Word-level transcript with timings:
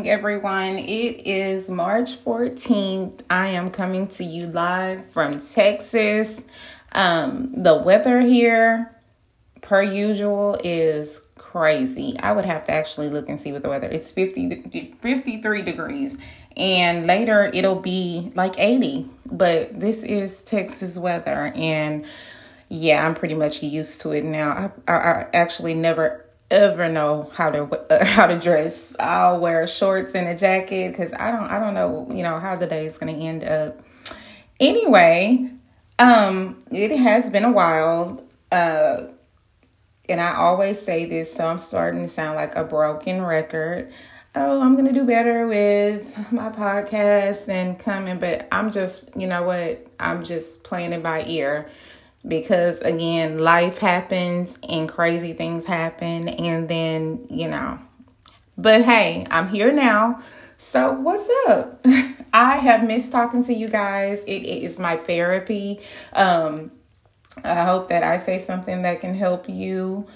morning, 0.00 0.12
everyone. 0.12 0.78
It 0.78 1.26
is 1.26 1.68
March 1.68 2.16
14th. 2.24 3.20
I 3.28 3.48
am 3.48 3.70
coming 3.70 4.06
to 4.06 4.24
you 4.24 4.46
live 4.46 5.04
from 5.10 5.38
Texas. 5.38 6.40
Um, 6.92 7.62
the 7.62 7.74
weather 7.74 8.22
here, 8.22 8.96
per 9.60 9.82
usual, 9.82 10.58
is 10.64 11.20
crazy. 11.36 12.16
I 12.18 12.32
would 12.32 12.46
have 12.46 12.64
to 12.64 12.72
actually 12.72 13.10
look 13.10 13.28
and 13.28 13.38
see 13.38 13.52
what 13.52 13.62
the 13.62 13.68
weather 13.68 13.88
is 13.88 14.10
50 14.10 14.94
53 15.02 15.62
degrees 15.62 16.16
and 16.56 17.06
later 17.06 17.50
it'll 17.52 17.80
be 17.80 18.32
like 18.34 18.58
80 18.58 19.06
but 19.30 19.78
this 19.78 20.02
is 20.02 20.42
texas 20.42 20.98
weather 20.98 21.52
and 21.54 22.04
yeah 22.68 23.06
i'm 23.06 23.14
pretty 23.14 23.34
much 23.34 23.62
used 23.62 24.00
to 24.00 24.10
it 24.10 24.24
now 24.24 24.72
i, 24.88 24.92
I, 24.92 24.96
I 24.96 25.28
actually 25.32 25.74
never 25.74 26.26
ever 26.50 26.88
know 26.88 27.30
how 27.34 27.50
to 27.50 27.64
uh, 27.64 28.04
how 28.04 28.26
to 28.26 28.38
dress. 28.38 28.94
I'll 28.98 29.40
wear 29.40 29.66
shorts 29.66 30.14
and 30.14 30.28
a 30.28 30.36
jacket 30.36 30.90
because 30.90 31.12
I 31.12 31.30
don't 31.30 31.50
I 31.50 31.58
don't 31.58 31.74
know 31.74 32.08
you 32.10 32.22
know 32.22 32.38
how 32.38 32.56
the 32.56 32.66
day 32.66 32.86
is 32.86 32.98
going 32.98 33.14
to 33.14 33.20
end 33.22 33.44
up. 33.44 33.80
Anyway, 34.58 35.50
um, 35.98 36.62
it 36.70 36.94
has 36.96 37.30
been 37.30 37.44
a 37.44 37.52
while, 37.52 38.22
uh, 38.52 39.06
and 40.06 40.20
I 40.20 40.34
always 40.34 40.78
say 40.78 41.06
this, 41.06 41.32
so 41.32 41.46
I'm 41.46 41.58
starting 41.58 42.02
to 42.02 42.08
sound 42.08 42.36
like 42.36 42.54
a 42.56 42.64
broken 42.64 43.22
record. 43.22 43.90
Oh, 44.34 44.60
I'm 44.60 44.76
gonna 44.76 44.92
do 44.92 45.04
better 45.04 45.46
with 45.46 46.30
my 46.30 46.50
podcast 46.50 47.48
and 47.48 47.78
coming, 47.78 48.18
but 48.18 48.46
I'm 48.52 48.70
just 48.70 49.04
you 49.16 49.26
know 49.26 49.42
what 49.42 49.86
I'm 49.98 50.24
just 50.24 50.62
playing 50.62 50.92
it 50.92 51.02
by 51.02 51.24
ear 51.24 51.68
because 52.26 52.80
again 52.80 53.38
life 53.38 53.78
happens 53.78 54.58
and 54.68 54.88
crazy 54.88 55.32
things 55.32 55.64
happen 55.64 56.28
and 56.28 56.68
then 56.68 57.26
you 57.30 57.48
know. 57.48 57.78
But 58.58 58.82
hey 58.82 59.26
i'm 59.30 59.48
here 59.48 59.72
now. 59.72 60.22
So 60.58 60.92
what's 60.92 61.28
up? 61.48 61.84
I 62.32 62.56
have 62.56 62.84
missed 62.86 63.10
talking 63.10 63.42
to 63.44 63.54
you 63.54 63.68
guys. 63.68 64.22
It, 64.24 64.42
it 64.42 64.62
is 64.62 64.78
my 64.78 64.96
therapy. 64.96 65.80
Um 66.12 66.72
i 67.42 67.64
hope 67.64 67.88
that 67.88 68.02
i 68.02 68.16
say 68.16 68.38
something 68.38 68.82
that 68.82 69.00
can 69.00 69.14
help 69.14 69.48
you. 69.48 70.06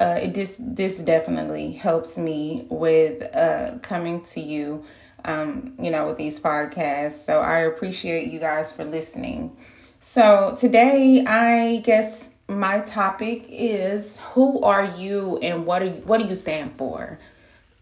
Uh 0.00 0.18
it 0.22 0.34
just 0.34 0.56
this 0.58 0.98
definitely 0.98 1.72
helps 1.72 2.16
me 2.16 2.66
with 2.70 3.22
uh 3.36 3.78
coming 3.82 4.20
to 4.22 4.40
you 4.40 4.84
um 5.24 5.74
you 5.78 5.92
know 5.92 6.08
with 6.08 6.16
these 6.16 6.40
podcasts. 6.40 7.24
So 7.24 7.38
i 7.38 7.60
appreciate 7.60 8.32
you 8.32 8.40
guys 8.40 8.72
for 8.72 8.84
listening 8.84 9.56
so 10.02 10.56
today, 10.58 11.24
I 11.24 11.76
guess 11.78 12.30
my 12.48 12.80
topic 12.80 13.46
is 13.48 14.18
who 14.32 14.60
are 14.62 14.84
you 14.84 15.38
and 15.40 15.64
what 15.64 15.80
are 15.80 15.86
you, 15.86 15.92
what 16.04 16.20
do 16.20 16.26
you 16.26 16.34
stand 16.34 16.76
for? 16.76 17.18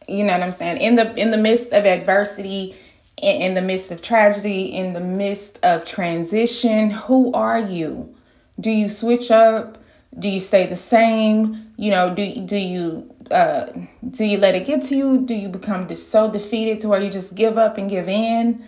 You 0.06 0.24
know 0.24 0.34
what 0.34 0.42
I'm 0.42 0.52
saying? 0.52 0.82
In 0.82 0.96
the 0.96 1.14
in 1.16 1.30
the 1.30 1.38
midst 1.38 1.72
of 1.72 1.86
adversity, 1.86 2.76
in, 3.16 3.42
in 3.42 3.54
the 3.54 3.62
midst 3.62 3.90
of 3.90 4.02
tragedy, 4.02 4.64
in 4.66 4.92
the 4.92 5.00
midst 5.00 5.58
of 5.62 5.86
transition, 5.86 6.90
who 6.90 7.32
are 7.32 7.58
you? 7.58 8.14
Do 8.60 8.70
you 8.70 8.90
switch 8.90 9.30
up? 9.30 9.78
Do 10.18 10.28
you 10.28 10.40
stay 10.40 10.66
the 10.66 10.76
same? 10.76 11.72
You 11.78 11.90
know, 11.90 12.14
do 12.14 12.34
do 12.42 12.56
you 12.56 13.14
uh, 13.30 13.66
do 14.10 14.24
you 14.26 14.36
let 14.36 14.54
it 14.54 14.66
get 14.66 14.82
to 14.84 14.94
you? 14.94 15.22
Do 15.22 15.34
you 15.34 15.48
become 15.48 15.86
de- 15.86 15.96
so 15.96 16.30
defeated 16.30 16.80
to 16.80 16.88
where 16.88 17.00
you 17.00 17.10
just 17.10 17.34
give 17.34 17.56
up 17.56 17.78
and 17.78 17.88
give 17.88 18.08
in? 18.08 18.62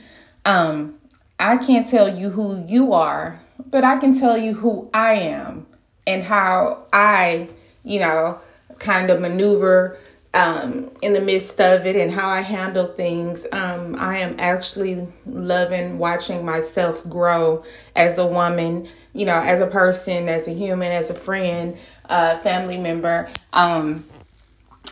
Um, 0.47 0.99
I 1.39 1.57
can't 1.57 1.87
tell 1.87 2.19
you 2.19 2.31
who 2.31 2.65
you 2.67 2.93
are, 2.93 3.41
but 3.71 3.85
I 3.85 3.99
can 3.99 4.19
tell 4.19 4.37
you 4.37 4.55
who 4.55 4.91
I 4.93 5.15
am 5.15 5.67
and 6.07 6.23
how 6.23 6.87
I, 6.93 7.49
you 7.85 8.01
know, 8.01 8.41
kind 8.79 9.11
of 9.11 9.21
maneuver 9.21 9.99
um, 10.35 10.91
in 11.03 11.13
the 11.13 11.21
midst 11.21 11.61
of 11.61 11.87
it 11.87 11.97
and 11.97 12.11
how 12.11 12.29
I 12.29 12.41
handle 12.41 12.87
things. 12.87 13.47
Um, 13.53 13.97
I 13.99 14.19
am 14.19 14.37
actually 14.39 15.07
loving 15.27 15.99
watching 15.99 16.45
myself 16.45 17.07
grow 17.09 17.65
as 17.95 18.19
a 18.19 18.27
woman, 18.27 18.89
you 19.13 19.27
know, 19.27 19.39
as 19.39 19.61
a 19.61 19.67
person, 19.67 20.29
as 20.29 20.49
a 20.49 20.53
human, 20.53 20.91
as 20.91 21.11
a 21.11 21.15
friend, 21.15 21.77
uh, 22.09 22.39
family 22.39 22.79
member. 22.79 23.31
Um, 23.53 24.05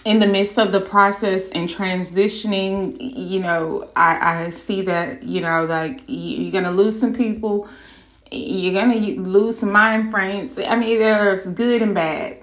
in 0.05 0.19
the 0.19 0.27
midst 0.27 0.59
of 0.59 0.73
the 0.73 0.81
process 0.81 1.51
and 1.51 1.69
transitioning, 1.69 2.97
you 2.99 3.41
know, 3.41 3.91
I, 3.97 4.45
I 4.45 4.51
see 4.51 4.83
that, 4.83 5.23
you 5.23 5.41
know, 5.41 5.67
like 5.67 6.03
you're 6.07 6.53
going 6.53 6.65
to 6.65 6.71
lose 6.71 6.99
some 6.99 7.15
people, 7.15 7.69
you're 8.31 8.83
to 8.93 9.21
lose 9.21 9.59
some 9.59 9.73
mind 9.73 10.11
frames. 10.11 10.59
I 10.59 10.77
mean, 10.77 10.99
there's 10.99 11.47
good 11.47 11.83
and 11.83 11.95
bad. 11.95 12.39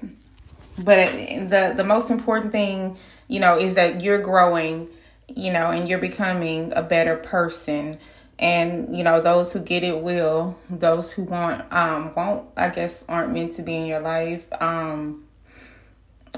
But 0.77 1.11
the, 1.11 1.73
the 1.75 1.83
most 1.83 2.11
important 2.11 2.51
thing, 2.51 2.97
you 3.27 3.39
know, 3.39 3.57
is 3.57 3.75
that 3.75 4.01
you're 4.01 4.21
growing, 4.21 4.89
you 5.27 5.51
know, 5.51 5.71
and 5.71 5.89
you're 5.89 5.99
becoming 5.99 6.73
a 6.75 6.83
better 6.83 7.15
person. 7.15 7.99
And, 8.37 8.95
you 8.95 9.03
know, 9.03 9.19
those 9.19 9.51
who 9.51 9.59
get 9.59 9.83
it 9.83 9.99
will, 9.99 10.57
those 10.69 11.11
who 11.11 11.23
want, 11.23 11.71
um, 11.73 12.13
won't, 12.15 12.47
I 12.55 12.69
guess, 12.69 13.03
aren't 13.09 13.33
meant 13.33 13.53
to 13.53 13.63
be 13.63 13.75
in 13.75 13.87
your 13.87 14.01
life. 14.01 14.45
Um, 14.61 15.23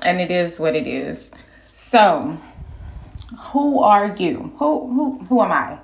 and 0.01 0.21
it 0.21 0.31
is 0.31 0.59
what 0.59 0.75
it 0.75 0.87
is. 0.87 1.31
So, 1.71 2.37
who 3.37 3.81
are 3.81 4.15
you? 4.15 4.53
Who 4.57 4.87
who 4.93 5.19
who 5.25 5.41
am 5.41 5.51
I? 5.51 5.79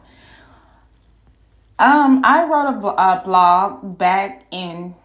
Um, 1.77 2.21
I 2.23 2.43
wrote 2.45 2.83
a, 2.83 2.87
a 2.87 3.21
blog 3.23 3.97
back 3.97 4.43
in 4.51 4.95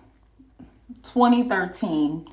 2013, 1.03 2.28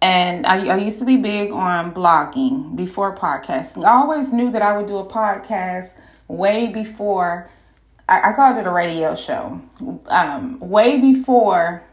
and 0.00 0.46
I, 0.46 0.74
I 0.74 0.76
used 0.78 0.98
to 0.98 1.04
be 1.04 1.16
big 1.16 1.52
on 1.52 1.94
blogging 1.94 2.74
before 2.74 3.14
podcasting. 3.16 3.84
I 3.84 3.92
always 3.92 4.32
knew 4.32 4.50
that 4.50 4.62
I 4.62 4.76
would 4.76 4.86
do 4.86 4.96
a 4.96 5.06
podcast 5.06 5.94
way 6.26 6.68
before. 6.68 7.50
I, 8.08 8.30
I 8.30 8.32
called 8.34 8.58
it 8.58 8.66
a 8.66 8.70
radio 8.70 9.14
show. 9.14 9.60
Um, 10.06 10.58
way 10.58 11.00
before 11.00 11.84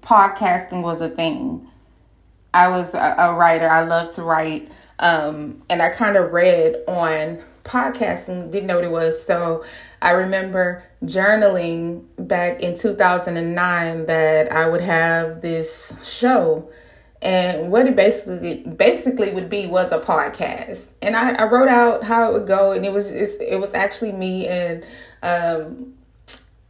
podcasting 0.00 0.82
was 0.82 1.00
a 1.00 1.10
thing 1.10 1.68
I 2.54 2.68
was 2.68 2.94
a, 2.94 3.14
a 3.18 3.34
writer. 3.34 3.68
I 3.68 3.82
love 3.82 4.14
to 4.14 4.22
write. 4.22 4.70
Um, 4.98 5.62
and 5.70 5.82
I 5.82 5.90
kind 5.90 6.16
of 6.16 6.32
read 6.32 6.76
on 6.86 7.42
podcasting, 7.64 8.50
didn't 8.50 8.66
know 8.66 8.76
what 8.76 8.84
it 8.84 8.90
was. 8.90 9.24
So 9.24 9.64
I 10.02 10.10
remember 10.10 10.82
journaling 11.04 12.04
back 12.18 12.60
in 12.60 12.76
2009 12.76 14.06
that 14.06 14.50
I 14.50 14.68
would 14.68 14.80
have 14.80 15.40
this 15.40 15.94
show. 16.04 16.68
And 17.22 17.70
what 17.70 17.86
it 17.86 17.94
basically 17.94 18.64
basically 18.64 19.32
would 19.32 19.48
be 19.48 19.66
was 19.66 19.92
a 19.92 20.00
podcast. 20.00 20.86
And 21.00 21.16
I, 21.16 21.34
I 21.34 21.44
wrote 21.44 21.68
out 21.68 22.02
how 22.02 22.28
it 22.28 22.32
would 22.32 22.48
go, 22.48 22.72
and 22.72 22.84
it 22.84 22.92
was 22.92 23.12
it 23.12 23.60
was 23.60 23.72
actually 23.74 24.10
me 24.10 24.48
and 24.48 24.84
um, 25.22 25.94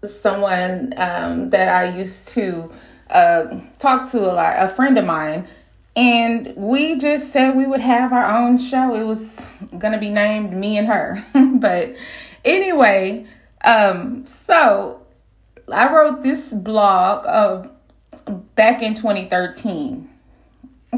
someone 0.05 0.93
um, 0.99 1.49
that 1.50 1.75
I 1.75 1.96
used 1.96 2.29
to 2.29 2.70
uh, 3.08 3.61
talk 3.79 4.11
to 4.11 4.20
a 4.20 4.32
lot, 4.32 4.56
a 4.58 4.69
friend 4.69 4.99
of 4.99 5.06
mine 5.06 5.49
and 5.94 6.55
we 6.56 6.96
just 6.96 7.32
said 7.32 7.55
we 7.55 7.67
would 7.67 7.81
have 7.81 8.12
our 8.12 8.25
own 8.25 8.56
show. 8.56 8.94
It 8.94 9.05
was 9.05 9.50
going 9.79 9.93
to 9.93 9.99
be 9.99 10.08
named 10.08 10.55
Me 10.55 10.79
and 10.79 10.88
Her. 10.88 11.23
but 11.58 11.94
anyway, 12.44 13.27
um, 13.65 14.27
so 14.27 15.03
I 15.73 15.93
wrote 15.93 16.23
this 16.23 16.53
blog 16.53 17.27
uh, 17.27 17.69
back 18.55 18.83
in 18.83 18.94
2013. 18.94 20.09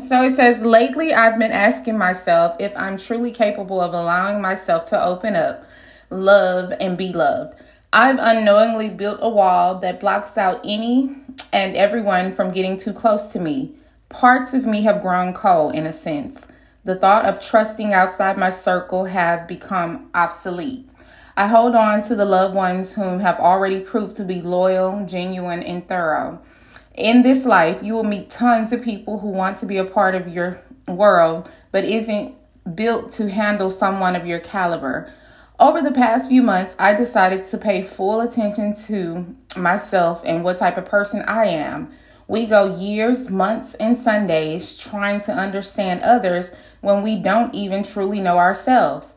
So 0.01 0.25
it 0.25 0.35
says, 0.35 0.61
Lately, 0.61 1.15
I've 1.15 1.39
been 1.39 1.53
asking 1.53 1.97
myself 1.99 2.57
if 2.59 2.77
I'm 2.77 2.99
truly 2.99 3.31
capable 3.31 3.81
of 3.81 3.93
allowing 3.93 4.41
myself 4.41 4.87
to 4.87 5.05
open 5.05 5.37
up, 5.37 5.65
love, 6.11 6.73
and 6.81 6.99
be 6.99 7.13
loved. 7.13 7.55
I've 7.93 8.19
unknowingly 8.19 8.89
built 8.89 9.21
a 9.23 9.29
wall 9.29 9.79
that 9.79 10.01
blocks 10.01 10.37
out 10.37 10.61
any 10.65 11.17
and 11.53 11.77
everyone 11.77 12.33
from 12.33 12.51
getting 12.51 12.77
too 12.77 12.93
close 12.93 13.27
to 13.27 13.39
me. 13.39 13.73
Parts 14.09 14.53
of 14.53 14.67
me 14.67 14.83
have 14.83 15.01
grown 15.01 15.33
cold 15.33 15.77
in 15.77 15.87
a 15.87 15.93
sense. 15.93 16.45
The 16.83 16.97
thought 16.97 17.25
of 17.25 17.41
trusting 17.41 17.93
outside 17.93 18.37
my 18.37 18.51
circle 18.51 19.05
have 19.05 19.47
become 19.47 20.11
obsolete. 20.13 20.89
I 21.37 21.49
hold 21.49 21.75
on 21.75 22.01
to 22.03 22.15
the 22.15 22.25
loved 22.25 22.55
ones 22.55 22.93
whom 22.93 23.19
have 23.19 23.41
already 23.41 23.81
proved 23.81 24.17
to 24.17 24.25
be 24.25 24.41
loyal, 24.41 25.05
genuine, 25.05 25.63
and 25.65 25.87
thorough. 25.89 26.41
In 26.95 27.23
this 27.23 27.45
life, 27.45 27.83
you 27.83 27.95
will 27.95 28.05
meet 28.05 28.31
tons 28.31 28.73
of 28.73 28.83
people 28.83 29.19
who 29.19 29.29
want 29.29 29.59
to 29.59 29.67
be 29.67 29.79
a 29.79 29.85
part 29.85 30.15
of 30.15 30.29
your 30.29 30.61
world 30.87 31.49
but 31.73 31.85
isn't 31.85 32.37
built 32.77 33.11
to 33.13 33.29
handle 33.29 33.69
someone 33.69 34.15
of 34.15 34.27
your 34.27 34.39
caliber. 34.39 35.13
Over 35.59 35.83
the 35.83 35.91
past 35.91 36.29
few 36.29 36.43
months, 36.43 36.77
I 36.79 36.95
decided 36.95 37.45
to 37.47 37.59
pay 37.59 37.83
full 37.83 38.21
attention 38.21 38.75
to 38.87 39.35
myself 39.57 40.23
and 40.25 40.45
what 40.45 40.57
type 40.57 40.77
of 40.77 40.85
person 40.85 41.23
I 41.23 41.47
am. 41.47 41.91
We 42.29 42.47
go 42.47 42.75
years, 42.75 43.29
months, 43.29 43.75
and 43.75 43.99
Sundays 43.99 44.79
trying 44.79 45.21
to 45.23 45.33
understand 45.33 46.03
others 46.03 46.51
when 46.81 47.03
we 47.03 47.17
don't 47.17 47.55
even 47.55 47.83
truly 47.83 48.21
know 48.21 48.39
ourselves. 48.39 49.15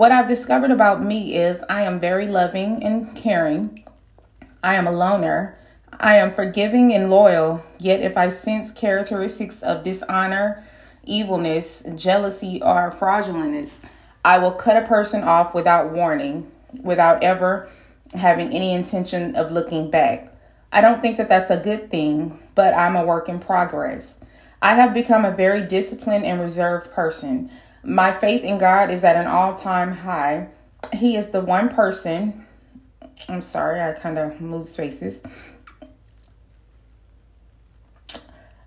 What 0.00 0.12
I've 0.12 0.28
discovered 0.28 0.70
about 0.70 1.04
me 1.04 1.36
is 1.36 1.62
I 1.68 1.82
am 1.82 2.00
very 2.00 2.26
loving 2.26 2.82
and 2.82 3.14
caring. 3.14 3.84
I 4.62 4.76
am 4.76 4.86
a 4.86 4.90
loner. 4.90 5.58
I 5.92 6.16
am 6.16 6.30
forgiving 6.32 6.94
and 6.94 7.10
loyal, 7.10 7.62
yet 7.78 8.00
if 8.00 8.16
I 8.16 8.30
sense 8.30 8.72
characteristics 8.72 9.62
of 9.62 9.82
dishonor, 9.82 10.64
evilness, 11.04 11.84
jealousy, 11.96 12.62
or 12.62 12.90
fraudulentness, 12.90 13.74
I 14.24 14.38
will 14.38 14.52
cut 14.52 14.82
a 14.82 14.86
person 14.86 15.22
off 15.22 15.54
without 15.54 15.92
warning, 15.92 16.50
without 16.82 17.22
ever 17.22 17.68
having 18.14 18.54
any 18.54 18.72
intention 18.72 19.36
of 19.36 19.52
looking 19.52 19.90
back. 19.90 20.32
I 20.72 20.80
don't 20.80 21.02
think 21.02 21.18
that 21.18 21.28
that's 21.28 21.50
a 21.50 21.58
good 21.58 21.90
thing, 21.90 22.38
but 22.54 22.72
I'm 22.72 22.96
a 22.96 23.04
work 23.04 23.28
in 23.28 23.38
progress. 23.38 24.14
I 24.62 24.76
have 24.76 24.94
become 24.94 25.26
a 25.26 25.36
very 25.36 25.66
disciplined 25.66 26.24
and 26.24 26.40
reserved 26.40 26.90
person. 26.90 27.50
My 27.82 28.12
faith 28.12 28.44
in 28.44 28.58
God 28.58 28.90
is 28.90 29.04
at 29.04 29.16
an 29.16 29.26
all 29.26 29.54
time 29.54 29.92
high. 29.92 30.48
He 30.92 31.16
is 31.16 31.30
the 31.30 31.40
one 31.40 31.68
person. 31.68 32.46
I'm 33.28 33.42
sorry, 33.42 33.80
I 33.80 33.92
kind 33.92 34.18
of 34.18 34.40
moved 34.40 34.68
spaces. 34.68 35.22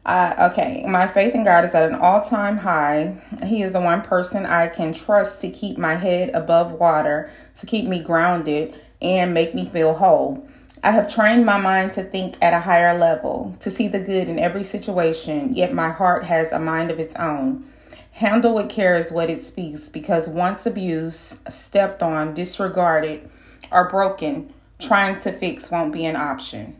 Uh, 0.05 0.49
okay, 0.51 0.83
my 0.85 1.07
faith 1.07 1.33
in 1.33 1.45
God 1.45 1.63
is 1.63 1.73
at 1.73 1.89
an 1.89 1.95
all 1.95 2.21
time 2.21 2.57
high. 2.57 3.21
He 3.45 3.61
is 3.61 3.71
the 3.71 3.79
one 3.79 4.01
person 4.01 4.45
I 4.45 4.67
can 4.67 4.93
trust 4.93 5.41
to 5.41 5.49
keep 5.49 5.77
my 5.77 5.95
head 5.95 6.31
above 6.33 6.73
water, 6.73 7.31
to 7.59 7.65
keep 7.65 7.85
me 7.85 8.01
grounded, 8.01 8.79
and 9.01 9.33
make 9.33 9.53
me 9.53 9.65
feel 9.65 9.93
whole. 9.93 10.47
I 10.83 10.91
have 10.91 11.13
trained 11.13 11.45
my 11.45 11.57
mind 11.57 11.93
to 11.93 12.03
think 12.03 12.35
at 12.41 12.53
a 12.53 12.59
higher 12.59 12.97
level, 12.97 13.55
to 13.61 13.71
see 13.71 13.87
the 13.87 14.01
good 14.01 14.27
in 14.27 14.39
every 14.39 14.65
situation, 14.65 15.55
yet 15.55 15.73
my 15.73 15.89
heart 15.89 16.25
has 16.25 16.51
a 16.51 16.59
mind 16.59 16.91
of 16.91 16.99
its 16.99 17.15
own. 17.15 17.65
Handle 18.13 18.53
with 18.53 18.69
care 18.69 18.95
is 18.95 19.11
what 19.11 19.31
it 19.31 19.43
speaks, 19.43 19.89
because 19.89 20.29
once 20.29 20.67
abused, 20.67 21.39
stepped 21.51 22.03
on, 22.03 22.35
disregarded, 22.35 23.27
or 23.71 23.89
broken, 23.89 24.53
trying 24.77 25.17
to 25.21 25.31
fix 25.31 25.71
won't 25.71 25.91
be 25.91 26.05
an 26.05 26.15
option. 26.15 26.75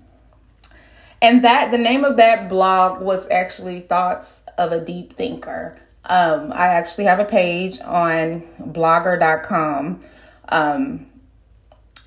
And 1.23 1.43
that 1.43 1.71
the 1.71 1.79
name 1.79 2.03
of 2.03 2.17
that 2.17 2.49
blog 2.49 3.01
was 3.01 3.27
actually 3.31 3.79
Thoughts 3.79 4.43
of 4.59 4.71
a 4.71 4.85
Deep 4.85 5.13
Thinker. 5.13 5.75
Um, 6.05 6.51
I 6.53 6.67
actually 6.67 7.05
have 7.05 7.19
a 7.19 7.25
page 7.25 7.79
on 7.83 8.43
blogger.com 8.59 10.01
um, 10.49 11.05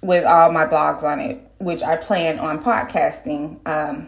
with 0.05 0.25
all 0.25 0.52
my 0.52 0.67
blogs 0.67 1.02
on 1.02 1.19
it, 1.19 1.40
which 1.58 1.82
I 1.82 1.96
plan 1.96 2.38
on 2.38 2.62
podcasting 2.62 3.58
um, 3.67 4.06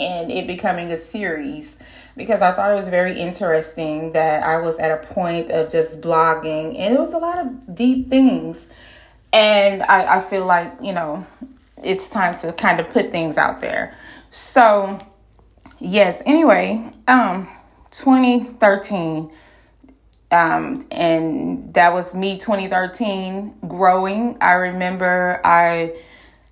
and 0.00 0.32
it 0.32 0.46
becoming 0.46 0.92
a 0.92 0.98
series 0.98 1.76
because 2.16 2.42
I 2.42 2.52
thought 2.52 2.70
it 2.70 2.76
was 2.76 2.88
very 2.88 3.18
interesting 3.18 4.12
that 4.12 4.42
I 4.42 4.58
was 4.58 4.78
at 4.78 4.92
a 4.92 5.06
point 5.06 5.50
of 5.50 5.70
just 5.70 6.00
blogging 6.00 6.78
and 6.78 6.94
it 6.94 7.00
was 7.00 7.12
a 7.12 7.18
lot 7.18 7.38
of 7.38 7.74
deep 7.74 8.08
things. 8.08 8.66
And 9.32 9.82
I, 9.82 10.18
I 10.18 10.20
feel 10.20 10.46
like, 10.46 10.72
you 10.80 10.92
know, 10.92 11.26
it's 11.82 12.08
time 12.08 12.38
to 12.38 12.52
kind 12.52 12.80
of 12.80 12.88
put 12.90 13.10
things 13.10 13.36
out 13.36 13.60
there. 13.60 13.96
So, 14.30 14.98
yes, 15.80 16.22
anyway, 16.24 16.92
um 17.08 17.48
2013 17.90 19.30
um 20.32 20.84
and 20.90 21.72
that 21.74 21.92
was 21.92 22.14
me 22.14 22.38
2013 22.38 23.54
growing. 23.68 24.36
I 24.40 24.52
remember 24.54 25.40
I 25.44 25.96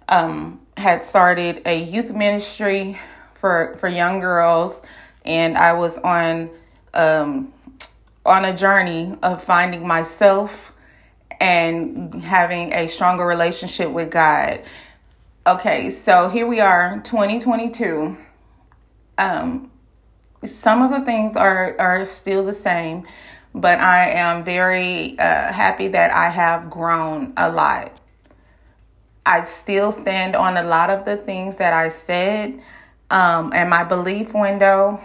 um 0.09 0.61
had 0.76 1.05
started 1.05 1.62
a 1.67 1.81
youth 1.81 2.11
ministry 2.11 2.99
for 3.35 3.76
for 3.79 3.88
young 3.88 4.19
girls 4.19 4.82
and 5.24 5.56
I 5.56 5.72
was 5.72 5.98
on 5.98 6.50
um 6.94 7.52
on 8.24 8.44
a 8.44 8.56
journey 8.56 9.16
of 9.22 9.42
finding 9.42 9.86
myself 9.86 10.72
and 11.40 12.22
having 12.22 12.72
a 12.72 12.86
stronger 12.88 13.26
relationship 13.26 13.90
with 13.90 14.10
God. 14.10 14.62
Okay, 15.44 15.90
so 15.90 16.28
here 16.28 16.46
we 16.46 16.60
are, 16.60 17.00
2022. 17.00 18.16
Um, 19.19 19.70
some 20.44 20.82
of 20.82 20.90
the 20.92 21.04
things 21.04 21.34
are 21.34 21.75
are 21.80 22.06
still 22.06 22.44
the 22.44 22.52
same, 22.52 23.06
but 23.54 23.80
I 23.80 24.10
am 24.10 24.44
very 24.44 25.18
uh, 25.18 25.52
happy 25.52 25.88
that 25.88 26.12
I 26.12 26.28
have 26.28 26.70
grown 26.70 27.32
a 27.36 27.50
lot. 27.50 27.98
I 29.26 29.44
still 29.44 29.92
stand 29.92 30.34
on 30.36 30.56
a 30.56 30.62
lot 30.62 30.90
of 30.90 31.04
the 31.04 31.16
things 31.16 31.56
that 31.56 31.72
I 31.72 31.88
said, 31.88 32.62
um, 33.10 33.52
and 33.52 33.68
my 33.68 33.82
belief 33.84 34.34
window. 34.34 35.00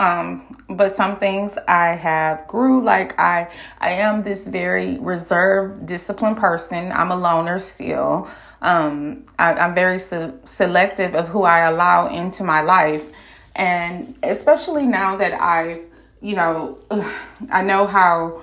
Um, 0.00 0.56
but 0.70 0.92
some 0.92 1.16
things 1.16 1.58
I 1.68 1.88
have 1.88 2.48
grew 2.48 2.82
like 2.82 3.20
I 3.20 3.50
I 3.78 3.90
am 3.92 4.22
this 4.22 4.48
very 4.48 4.98
reserved, 4.98 5.84
disciplined 5.84 6.38
person. 6.38 6.90
I'm 6.90 7.10
a 7.10 7.16
loner 7.16 7.58
still. 7.58 8.26
Um, 8.62 9.24
I, 9.38 9.52
am 9.52 9.74
very 9.74 9.98
se- 9.98 10.32
selective 10.46 11.14
of 11.14 11.28
who 11.28 11.42
I 11.42 11.60
allow 11.60 12.08
into 12.08 12.44
my 12.44 12.62
life. 12.62 13.12
And 13.56 14.16
especially 14.22 14.86
now 14.86 15.16
that 15.16 15.34
I, 15.38 15.80
you 16.22 16.34
know, 16.34 16.78
I 17.50 17.62
know 17.62 17.86
how 17.86 18.42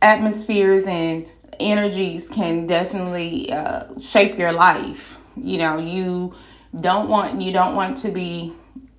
atmospheres 0.00 0.84
and 0.84 1.26
energies 1.58 2.28
can 2.28 2.68
definitely 2.68 3.52
uh, 3.52 3.98
shape 3.98 4.38
your 4.38 4.52
life. 4.52 5.18
You 5.36 5.58
know, 5.58 5.78
you 5.78 6.34
don't 6.78 7.08
want 7.08 7.40
you 7.42 7.52
don't 7.52 7.74
want 7.74 7.96
to 7.98 8.10
be 8.10 8.52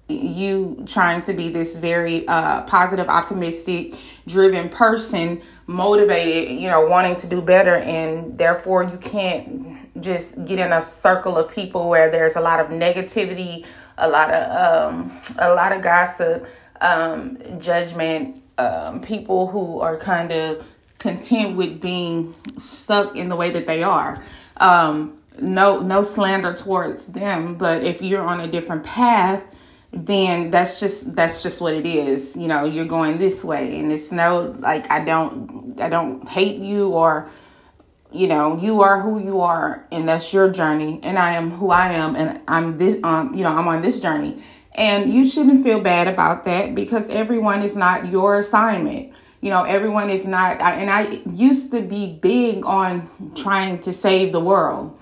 you 0.10 0.84
trying 0.88 1.22
to 1.24 1.34
be 1.34 1.50
this 1.50 1.76
very 1.76 2.28
uh, 2.28 2.64
positive, 2.64 3.08
optimistic, 3.08 3.96
driven 4.28 4.70
person, 4.70 5.42
motivated, 5.68 6.60
you 6.60 6.68
know, 6.68 6.86
wanting 6.86 7.16
to 7.16 7.28
do 7.28 7.42
better, 7.42 7.76
and 7.76 8.38
therefore 8.38 8.84
you 8.84 8.98
can't 8.98 10.02
just 10.02 10.44
get 10.46 10.60
in 10.60 10.72
a 10.72 10.82
circle 10.82 11.38
of 11.38 11.52
people 11.52 11.90
where 11.90 12.10
there's 12.10 12.36
a 12.36 12.42
lot 12.42 12.60
of 12.60 12.68
negativity, 12.68 13.66
a 13.98 14.10
lot 14.10 14.32
of 14.32 14.94
um, 14.94 15.22
a 15.38 15.54
lot 15.54 15.72
of 15.72 15.82
gossip, 15.82 16.48
um, 16.82 17.38
judgment, 17.60 18.42
um, 18.58 19.02
people 19.02 19.48
who 19.48 19.80
are 19.80 19.98
kind 19.98 20.32
of 20.32 20.66
content 20.98 21.56
with 21.56 21.80
being 21.80 22.34
stuck 22.58 23.16
in 23.16 23.30
the 23.30 23.36
way 23.36 23.52
that 23.52 23.68
they 23.68 23.84
are. 23.84 24.24
Um, 24.58 25.20
no, 25.40 25.80
no 25.80 26.04
slander 26.04 26.54
towards 26.54 27.08
them, 27.08 27.56
but 27.56 27.84
if 27.84 28.02
you're 28.02 28.22
on 28.22 28.42
a 28.42 28.48
different 28.48 28.84
path, 28.84 29.44
then 29.92 30.52
that's 30.52 30.80
just 30.80 31.16
that's 31.16 31.42
just 31.42 31.62
what 31.62 31.74
it 31.74 31.86
is. 31.86 32.36
You 32.36 32.48
know, 32.48 32.66
you're 32.66 32.86
going 32.86 33.18
this 33.18 33.44
way, 33.44 33.80
and 33.80 33.92
it's 33.92 34.12
no 34.12 34.56
like 34.60 34.90
I 34.92 35.04
don't 35.04 35.80
I 35.80 35.90
don't 35.90 36.28
hate 36.28 36.62
you 36.62 36.90
or 36.90 37.30
you 38.12 38.28
know 38.28 38.58
you 38.58 38.82
are 38.82 39.02
who 39.02 39.20
you 39.20 39.42
are 39.42 39.86
and 39.92 40.10
that's 40.10 40.34
your 40.34 40.50
journey 40.50 41.00
and 41.04 41.20
i 41.20 41.34
am 41.34 41.52
who 41.52 41.70
i 41.70 41.92
am 41.92 42.16
and 42.16 42.42
i'm 42.48 42.76
this 42.78 42.98
um 43.04 43.34
you 43.36 43.44
know 43.44 43.56
i'm 43.56 43.68
on 43.68 43.82
this 43.82 44.00
journey. 44.00 44.42
And 44.76 45.12
you 45.12 45.26
shouldn't 45.26 45.64
feel 45.64 45.82
bad 45.82 46.08
about 46.08 46.46
that 46.46 46.74
because 46.74 47.06
everyone 47.10 47.64
is 47.64 47.76
not 47.76 48.08
your 48.08 48.40
assignment. 48.40 49.12
You 49.42 49.50
know 49.50 49.64
everyone 49.64 50.10
is 50.10 50.26
not 50.26 50.62
and 50.62 50.90
i 50.90 51.22
used 51.34 51.72
to 51.72 51.82
be 51.82 52.14
big 52.22 52.66
on 52.66 53.10
trying 53.36 53.80
to 53.80 53.94
save 53.94 54.32
the 54.32 54.40
world. 54.40 54.98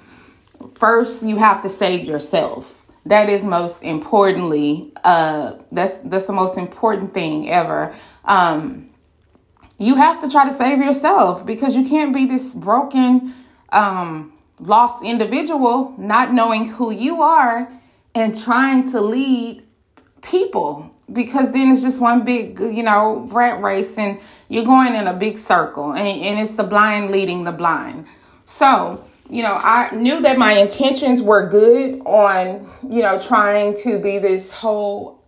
First 0.75 1.23
you 1.23 1.37
have 1.37 1.61
to 1.61 1.69
save 1.69 2.05
yourself 2.05 2.76
that 3.09 3.29
is 3.29 3.43
most 3.43 3.83
importantly 3.83 4.91
uh 5.03 5.53
that's 5.71 5.95
that's 6.05 6.25
the 6.25 6.33
most 6.33 6.57
important 6.57 7.13
thing 7.13 7.49
ever 7.49 7.93
um 8.25 8.87
you 9.77 9.95
have 9.95 10.19
to 10.21 10.29
try 10.29 10.45
to 10.45 10.53
save 10.53 10.79
yourself 10.79 11.45
because 11.45 11.75
you 11.75 11.87
can't 11.87 12.13
be 12.13 12.25
this 12.25 12.53
broken, 12.53 13.33
um, 13.71 14.33
lost 14.59 15.03
individual 15.03 15.93
not 15.97 16.33
knowing 16.33 16.67
who 16.67 16.91
you 16.91 17.21
are 17.21 17.71
and 18.15 18.39
trying 18.39 18.91
to 18.91 18.99
lead 18.99 19.63
people 20.21 20.91
because 21.13 21.51
then 21.51 21.71
it's 21.71 21.83
just 21.83 22.01
one 22.01 22.25
big, 22.25 22.59
you 22.59 22.81
know, 22.81 23.27
rat 23.31 23.61
race 23.61 23.97
and 23.99 24.19
you're 24.49 24.65
going 24.65 24.95
in 24.95 25.07
a 25.07 25.13
big 25.13 25.37
circle 25.37 25.91
and, 25.91 26.21
and 26.21 26.39
it's 26.39 26.55
the 26.55 26.63
blind 26.63 27.11
leading 27.11 27.43
the 27.43 27.51
blind. 27.51 28.07
So, 28.45 29.06
you 29.29 29.43
know, 29.43 29.53
I 29.61 29.93
knew 29.95 30.21
that 30.21 30.37
my 30.37 30.53
intentions 30.53 31.21
were 31.21 31.47
good 31.47 32.01
on, 32.05 32.69
you 32.83 33.01
know, 33.01 33.19
trying 33.19 33.75
to 33.77 33.99
be 33.99 34.19
this 34.19 34.51
whole 34.51 35.23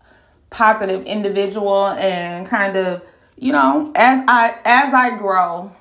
positive 0.50 1.06
individual 1.06 1.88
and 1.88 2.48
kind 2.48 2.76
of 2.76 3.02
you 3.40 3.54
know, 3.54 3.92
as 3.96 4.24
I 4.28 4.58
as 4.66 4.94
I 4.94 5.18
grow, 5.18 5.72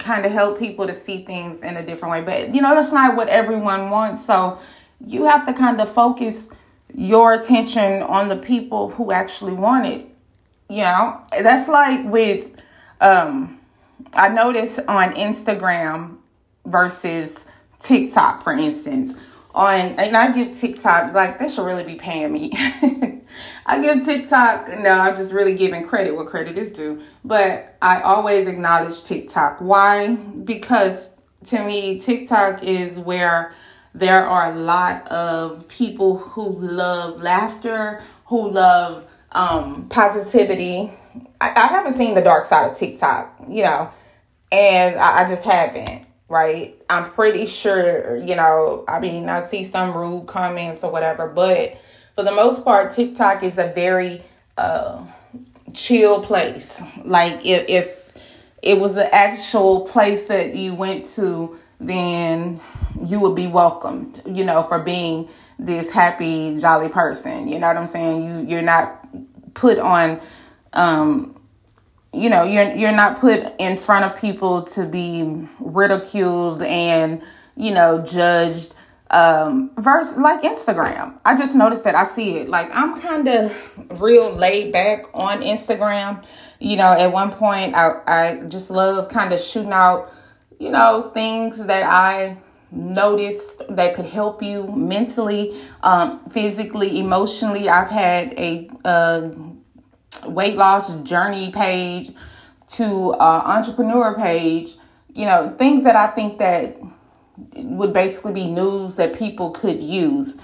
kind 0.00 0.26
of 0.26 0.32
help 0.32 0.58
people 0.58 0.86
to 0.86 0.94
see 0.94 1.24
things 1.24 1.62
in 1.62 1.76
a 1.76 1.86
different 1.86 2.12
way. 2.12 2.20
But 2.22 2.54
you 2.54 2.60
know, 2.60 2.74
that's 2.74 2.92
not 2.92 3.16
what 3.16 3.28
everyone 3.28 3.90
wants. 3.90 4.26
So 4.26 4.58
you 5.06 5.24
have 5.24 5.46
to 5.46 5.54
kind 5.54 5.80
of 5.80 5.92
focus 5.92 6.48
your 6.92 7.34
attention 7.34 8.02
on 8.02 8.28
the 8.28 8.36
people 8.36 8.90
who 8.90 9.12
actually 9.12 9.52
want 9.52 9.86
it. 9.86 10.06
You 10.68 10.82
know, 10.82 11.20
that's 11.30 11.68
like 11.68 12.04
with 12.06 12.50
um 13.00 13.60
I 14.12 14.28
noticed 14.28 14.80
on 14.88 15.14
Instagram 15.14 16.16
versus 16.74 17.32
TikTok, 17.78 18.42
for 18.42 18.52
instance, 18.52 19.14
on 19.54 19.94
and 20.00 20.16
I 20.16 20.32
give 20.32 20.58
TikTok 20.58 21.14
like 21.14 21.38
they 21.38 21.48
should 21.48 21.64
really 21.64 21.84
be 21.84 21.94
paying 21.94 22.32
me. 22.32 22.50
I 23.66 23.80
give 23.80 24.04
TikTok 24.04 24.66
no, 24.80 24.90
I'm 24.90 25.14
just 25.14 25.32
really 25.32 25.54
giving 25.54 25.86
credit 25.86 26.16
where 26.16 26.26
credit 26.26 26.58
is 26.58 26.72
due. 26.72 27.00
But 27.24 27.76
I 27.80 28.00
always 28.00 28.48
acknowledge 28.48 29.04
TikTok. 29.04 29.58
Why? 29.60 30.16
Because 30.16 31.14
to 31.46 31.64
me, 31.64 32.00
TikTok 32.00 32.64
is 32.64 32.98
where 32.98 33.54
there 33.94 34.26
are 34.26 34.52
a 34.52 34.56
lot 34.56 35.06
of 35.06 35.68
people 35.68 36.18
who 36.18 36.58
love 36.58 37.22
laughter, 37.22 38.02
who 38.26 38.50
love 38.50 39.04
um, 39.30 39.88
positivity. 39.90 40.92
I, 41.40 41.52
I, 41.54 41.66
haven't 41.68 41.94
seen 41.94 42.16
the 42.16 42.22
dark 42.22 42.44
side 42.44 42.68
of 42.68 42.76
TikTok, 42.76 43.44
you 43.48 43.62
know, 43.62 43.90
and 44.50 44.96
I, 44.96 45.22
I 45.22 45.28
just 45.28 45.44
haven't, 45.44 46.06
right? 46.34 46.74
I'm 46.90 47.12
pretty 47.12 47.46
sure, 47.46 48.16
you 48.16 48.34
know, 48.34 48.84
I 48.88 48.98
mean, 48.98 49.28
I 49.28 49.40
see 49.40 49.62
some 49.62 49.96
rude 49.96 50.26
comments 50.26 50.82
or 50.82 50.90
whatever, 50.90 51.28
but 51.28 51.80
for 52.16 52.24
the 52.24 52.32
most 52.32 52.64
part, 52.64 52.92
TikTok 52.92 53.44
is 53.44 53.56
a 53.56 53.68
very 53.68 54.20
uh, 54.58 55.06
chill 55.74 56.20
place. 56.22 56.82
Like 57.04 57.46
if, 57.46 57.68
if 57.68 58.12
it 58.62 58.80
was 58.80 58.96
an 58.96 59.08
actual 59.12 59.82
place 59.82 60.24
that 60.24 60.56
you 60.56 60.74
went 60.74 61.06
to, 61.14 61.56
then 61.78 62.60
you 63.00 63.20
would 63.20 63.36
be 63.36 63.46
welcomed, 63.46 64.20
you 64.26 64.44
know, 64.44 64.64
for 64.64 64.80
being 64.80 65.28
this 65.60 65.92
happy, 65.92 66.58
jolly 66.58 66.88
person. 66.88 67.46
You 67.46 67.60
know 67.60 67.68
what 67.68 67.76
I'm 67.76 67.86
saying? 67.86 68.24
You 68.26 68.46
you're 68.48 68.62
not 68.62 69.06
put 69.54 69.78
on 69.78 70.20
um 70.72 71.36
you 72.14 72.30
know, 72.30 72.42
you're 72.44 72.72
you're 72.74 72.92
not 72.92 73.18
put 73.20 73.52
in 73.58 73.76
front 73.76 74.04
of 74.04 74.20
people 74.20 74.62
to 74.62 74.84
be 74.86 75.46
ridiculed 75.58 76.62
and, 76.62 77.22
you 77.56 77.72
know, 77.72 78.02
judged 78.02 78.74
um 79.10 79.70
verse 79.76 80.16
like 80.16 80.42
Instagram. 80.42 81.18
I 81.24 81.36
just 81.36 81.54
noticed 81.54 81.84
that 81.84 81.94
I 81.94 82.04
see 82.04 82.36
it. 82.38 82.48
Like 82.48 82.68
I'm 82.72 83.00
kind 83.00 83.28
of 83.28 84.00
real 84.00 84.32
laid 84.32 84.72
back 84.72 85.04
on 85.12 85.40
Instagram. 85.40 86.24
You 86.58 86.76
know, 86.76 86.92
at 86.92 87.12
one 87.12 87.32
point 87.32 87.74
I 87.74 88.00
I 88.06 88.36
just 88.48 88.70
love 88.70 89.08
kind 89.08 89.32
of 89.32 89.40
shooting 89.40 89.72
out, 89.72 90.12
you 90.58 90.70
know, 90.70 91.00
things 91.00 91.64
that 91.66 91.82
I 91.82 92.38
notice 92.74 93.52
that 93.68 93.94
could 93.94 94.04
help 94.04 94.42
you 94.42 94.66
mentally, 94.66 95.56
um, 95.82 96.28
physically, 96.30 96.98
emotionally. 96.98 97.68
I've 97.68 97.90
had 97.90 98.34
a, 98.34 98.68
a 98.84 99.30
weight 100.26 100.56
loss 100.56 100.94
journey 101.00 101.52
page 101.52 102.12
to 102.68 103.10
uh, 103.12 103.42
entrepreneur 103.44 104.14
page. 104.16 104.72
You 105.14 105.26
know, 105.26 105.54
things 105.58 105.84
that 105.84 105.96
I 105.96 106.08
think 106.08 106.38
that 106.38 106.76
would 107.56 107.92
basically 107.92 108.32
be 108.32 108.46
news 108.46 108.96
that 108.96 109.18
people 109.18 109.50
could 109.50 109.82
use. 109.82 110.36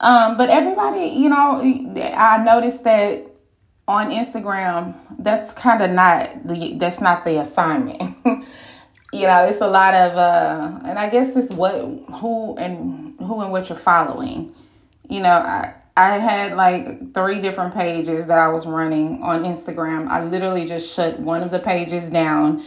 Um, 0.00 0.36
but 0.36 0.50
everybody, 0.50 1.06
you 1.06 1.28
know, 1.28 1.60
I 2.14 2.42
noticed 2.44 2.84
that 2.84 3.26
on 3.88 4.10
Instagram, 4.10 4.94
that's 5.18 5.52
kind 5.52 5.82
of 5.82 5.90
not 5.90 6.46
the 6.46 6.74
that's 6.78 7.00
not 7.00 7.24
the 7.24 7.40
assignment. 7.40 8.16
you 9.12 9.22
know, 9.22 9.44
it's 9.44 9.60
a 9.60 9.68
lot 9.68 9.94
of 9.94 10.16
uh 10.16 10.80
and 10.84 10.98
I 10.98 11.08
guess 11.08 11.36
it's 11.36 11.54
what 11.54 11.80
who 12.20 12.56
and 12.56 13.18
who 13.20 13.40
and 13.40 13.52
what 13.52 13.68
you're 13.68 13.78
following. 13.78 14.54
You 15.08 15.20
know, 15.20 15.30
I 15.30 15.74
I 15.96 16.18
had 16.18 16.56
like 16.56 17.14
three 17.14 17.40
different 17.40 17.74
pages 17.74 18.26
that 18.26 18.38
I 18.38 18.48
was 18.48 18.66
running 18.66 19.22
on 19.22 19.44
Instagram. 19.44 20.08
I 20.08 20.24
literally 20.24 20.66
just 20.66 20.94
shut 20.94 21.18
one 21.18 21.42
of 21.42 21.50
the 21.50 21.58
pages 21.58 22.10
down 22.10 22.64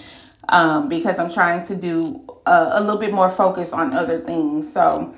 um, 0.50 0.90
because 0.90 1.20
I'm 1.20 1.32
trying 1.32 1.64
to 1.68 1.76
do 1.76 2.26
a, 2.46 2.70
a 2.74 2.82
little 2.82 3.00
bit 3.00 3.14
more 3.14 3.30
focus 3.30 3.72
on 3.74 3.94
other 3.94 4.20
things. 4.20 4.72
So, 4.72 5.14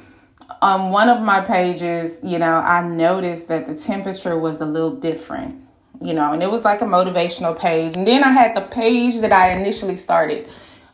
on 0.62 0.92
one 0.92 1.08
of 1.08 1.22
my 1.22 1.40
pages, 1.40 2.18
you 2.22 2.38
know, 2.38 2.56
I 2.56 2.88
noticed 2.88 3.48
that 3.48 3.66
the 3.66 3.76
temperature 3.76 4.38
was 4.38 4.60
a 4.60 4.66
little 4.66 4.94
different, 4.94 5.66
you 6.02 6.14
know, 6.14 6.34
and 6.34 6.44
it 6.44 6.52
was 6.52 6.66
like 6.66 6.82
a 6.82 6.86
motivational 6.86 7.58
page. 7.58 7.96
And 7.96 8.06
then 8.06 8.24
I 8.24 8.32
had 8.32 8.56
the 8.56 8.62
page 8.62 9.22
that 9.22 9.32
I 9.32 9.54
initially 9.54 9.96
started 9.96 10.50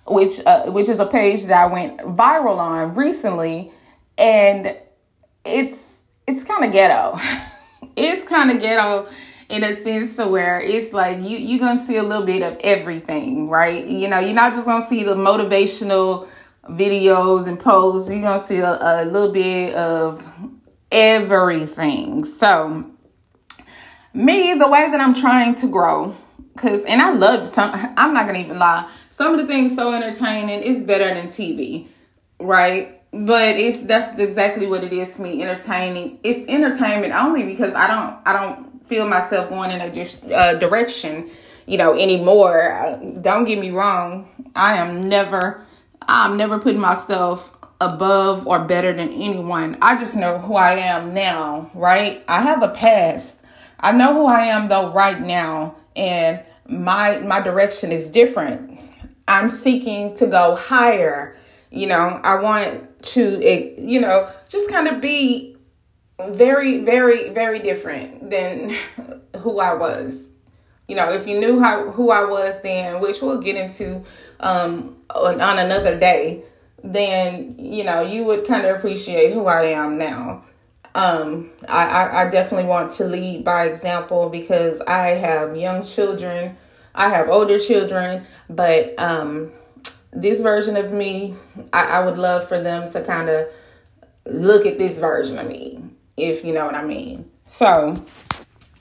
which 0.08 0.40
uh, 0.46 0.64
which 0.72 0.90
is 0.90 1.00
a 1.00 1.06
page 1.06 1.46
that 1.46 1.64
I 1.64 1.66
went 1.68 1.98
viral 2.00 2.58
on 2.58 2.96
recently, 2.96 3.72
and 4.18 4.78
it's 5.46 5.80
it's 6.28 6.44
kind 6.44 6.66
of 6.66 6.72
ghetto. 6.72 7.18
it's 7.96 8.28
kind 8.28 8.52
of 8.52 8.62
ghetto 8.62 9.08
in 9.50 9.64
a 9.64 9.72
sense 9.72 10.18
to 10.18 10.28
where 10.28 10.60
it's 10.60 10.92
like 10.92 11.24
you 11.24 11.38
you're 11.38 11.60
gonna 11.60 11.84
see 11.84 11.96
a 11.96 12.04
little 12.04 12.26
bit 12.26 12.44
of 12.44 12.58
everything, 12.62 13.50
right? 13.50 13.86
You 13.86 14.08
know, 14.10 14.20
you're 14.20 14.34
not 14.34 14.54
just 14.54 14.66
gonna 14.66 14.86
see 14.86 15.04
the 15.04 15.16
motivational 15.16 16.28
videos 16.66 17.48
and 17.48 17.60
posts. 17.60 18.10
You're 18.10 18.22
gonna 18.22 18.46
see 18.46 18.58
a, 18.58 18.78
a 18.82 19.06
little 19.06 19.32
bit 19.32 19.74
of 19.76 20.28
everything. 20.92 22.26
So 22.26 22.92
me, 24.14 24.54
the 24.54 24.68
way 24.68 24.92
that 24.92 25.00
I'm 25.00 25.14
trying 25.14 25.56
to 25.56 25.68
grow, 25.68 26.14
cause 26.58 26.84
and 26.84 27.02
I 27.02 27.14
love 27.14 27.48
some. 27.48 27.72
I'm 27.74 28.14
not 28.14 28.26
gonna 28.26 28.40
even 28.40 28.60
lie 28.60 28.90
some 29.10 29.34
of 29.34 29.40
the 29.40 29.48
things 29.48 29.74
so 29.76 29.94
entertaining. 29.94 30.62
is 30.62 30.84
better 30.84 31.14
than 31.14 31.28
TV, 31.28 31.88
right? 32.40 32.97
But 33.26 33.56
it's 33.56 33.82
that's 33.82 34.20
exactly 34.20 34.68
what 34.68 34.84
it 34.84 34.94
is 34.94 35.16
to 35.16 35.22
me. 35.22 35.42
Entertaining. 35.42 36.20
It's 36.24 36.48
entertainment 36.48 37.14
only 37.14 37.44
because 37.44 37.74
I 37.74 37.88
don't 37.88 38.18
I 38.26 38.34
don't 38.34 38.88
feel 38.88 39.08
myself 39.08 39.50
going 39.50 39.72
in 39.72 39.82
a 39.82 40.34
uh, 40.36 40.54
direction, 40.56 41.30
you 41.66 41.78
know, 41.78 41.94
anymore. 41.94 42.74
Uh, 42.74 42.98
don't 43.22 43.46
get 43.46 43.60
me 43.60 43.72
wrong. 43.72 44.28
I 44.56 44.76
am 44.76 45.10
never 45.10 45.66
I'm 46.02 46.38
never 46.38 46.60
putting 46.60 46.82
myself 46.82 47.54
above 47.80 48.48
or 48.48 48.66
better 48.66 48.94
than 48.94 49.10
anyone. 49.10 49.78
I 49.82 49.98
just 50.00 50.18
know 50.18 50.40
who 50.40 50.56
I 50.56 50.74
am 50.74 51.14
now, 51.14 51.72
right? 51.76 52.24
I 52.28 52.42
have 52.42 52.64
a 52.64 52.70
past. 52.70 53.40
I 53.80 53.92
know 53.92 54.14
who 54.14 54.26
I 54.26 54.46
am 54.46 54.68
though 54.68 54.92
right 54.92 55.20
now 55.20 55.76
and 55.96 56.44
my 56.68 57.20
my 57.20 57.40
direction 57.40 57.92
is 57.92 58.10
different 58.10 58.78
I'm 59.28 59.50
seeking 59.50 60.16
to 60.16 60.28
go 60.28 60.56
higher. 60.56 61.36
You 61.70 61.88
know, 61.88 62.20
I 62.24 62.42
want 62.42 62.97
to, 63.08 63.82
you 63.82 64.00
know, 64.00 64.32
just 64.50 64.70
kind 64.70 64.88
of 64.88 65.02
be 65.02 65.58
very, 66.30 66.80
very, 66.80 67.30
very 67.30 67.60
different 67.60 68.30
than 68.30 68.76
who 69.38 69.60
I 69.60 69.74
was. 69.74 70.26
You 70.88 70.96
know, 70.96 71.12
if 71.12 71.28
you 71.28 71.40
knew 71.40 71.60
how 71.60 71.92
who 71.92 72.12
I 72.12 72.24
was 72.24 72.62
then, 72.62 73.02
which 73.02 73.22
we'll 73.22 73.42
get 73.42 73.56
into 73.56 74.04
um, 74.40 74.96
on, 75.14 75.42
on 75.42 75.60
another 75.60 76.00
day, 76.00 76.44
then 76.84 77.56
you 77.60 77.84
know 77.84 78.02
you 78.02 78.24
would 78.24 78.48
kind 78.48 78.66
of 78.66 78.78
appreciate 78.78 79.34
who 79.34 79.48
I 79.48 79.64
am 79.64 79.98
now. 79.98 80.46
Um, 80.96 81.52
I, 81.68 81.86
I, 81.86 82.22
I 82.22 82.30
definitely 82.30 82.68
want 82.68 82.94
to 82.94 83.06
lead 83.06 83.44
by 83.44 83.66
example 83.66 84.30
because 84.30 84.80
I 84.88 85.10
have 85.10 85.58
young 85.58 85.84
children 85.84 86.56
I 86.98 87.10
have 87.10 87.30
older 87.30 87.60
children, 87.60 88.26
but 88.50 88.96
um, 88.98 89.52
this 90.22 90.42
version 90.42 90.76
of 90.76 90.92
me, 90.92 91.36
I, 91.72 91.84
I 91.84 92.06
would 92.06 92.18
love 92.18 92.48
for 92.48 92.60
them 92.60 92.92
to 92.92 93.04
kind 93.04 93.30
of 93.30 93.48
look 94.26 94.66
at 94.66 94.78
this 94.78 95.00
version 95.00 95.38
of 95.38 95.48
me, 95.48 95.82
if 96.18 96.44
you 96.44 96.54
know 96.54 96.66
what 96.66 96.76
I 96.76 96.84
mean. 96.84 97.30
So, 97.46 97.96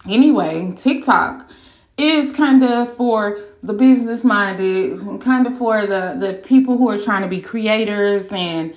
anyway, 0.09 0.73
TikTok 0.77 1.51
is 1.99 2.35
kind 2.35 2.63
of 2.65 2.95
for 2.97 3.41
the 3.63 3.75
business 3.75 4.25
minded, 4.25 4.99
kind 5.21 5.47
of 5.47 5.59
for 5.59 5.83
the 5.87 6.17
the 6.19 6.41
people 6.45 6.79
who 6.79 6.89
are 6.89 6.99
trying 6.99 7.23
to 7.23 7.29
be 7.29 7.41
creators 7.41 8.27
and 8.31 8.75